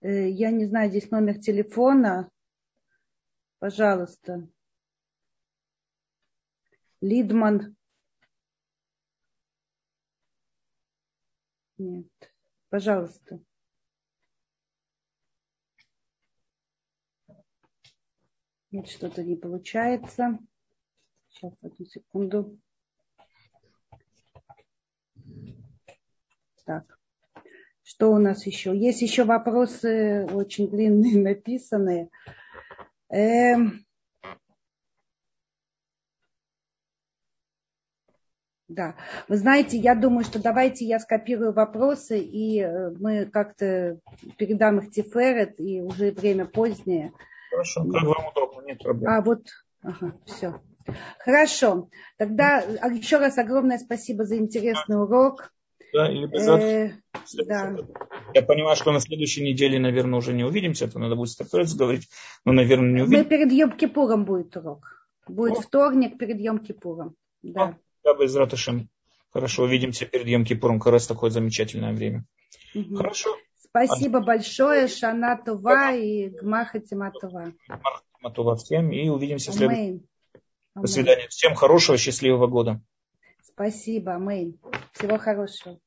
[0.00, 2.30] Э, я не знаю, здесь номер телефона.
[3.58, 4.48] Пожалуйста.
[7.00, 7.76] Лидман.
[11.76, 12.06] Нет.
[12.70, 13.40] Пожалуйста.
[18.82, 20.38] Что-то не получается.
[21.28, 22.58] Сейчас, одну секунду.
[26.64, 26.98] Так.
[27.82, 28.76] Что у нас еще?
[28.76, 32.08] Есть еще вопросы очень длинные, написанные.
[33.10, 33.84] Эм...
[38.66, 38.96] Да,
[39.28, 44.00] вы знаете, я думаю, что давайте я скопирую вопросы, и э, мы как-то
[44.36, 47.12] передам их Тиферет, и уже время позднее.
[47.54, 49.10] Хорошо, как вам удобно, нет проблем.
[49.10, 49.42] А вот,
[49.82, 50.60] ага, все.
[51.18, 55.50] Хорошо, тогда а, еще раз огромное спасибо за интересный урок.
[55.94, 56.92] Да, или э,
[57.46, 57.76] да.
[58.34, 62.08] Я понимаю, что на следующей неделе, наверное, уже не увидимся, то надо будет с говорить,
[62.44, 63.22] но, наверное, не увидимся.
[63.22, 65.08] Мы перед Йом-Кипуром будет урок.
[65.28, 65.62] Будет О.
[65.62, 67.12] вторник перед Йом-Кипуром.
[67.42, 67.78] Да.
[68.02, 68.36] Да, без.
[69.30, 70.80] Хорошо, увидимся перед Йом-Кипуром.
[70.80, 72.24] Как раз такое замечательное время.
[72.74, 72.96] Угу.
[72.96, 73.36] Хорошо.
[73.74, 77.52] Спасибо большое, Шана Това и Гмаха Тиматова.
[77.66, 80.06] Гмаха Тиматова всем и увидимся в следующем.
[80.76, 81.26] До свидания.
[81.28, 82.80] Всем хорошего, счастливого года.
[83.42, 84.56] Спасибо, Мэй.
[84.92, 85.78] Всего хорошего.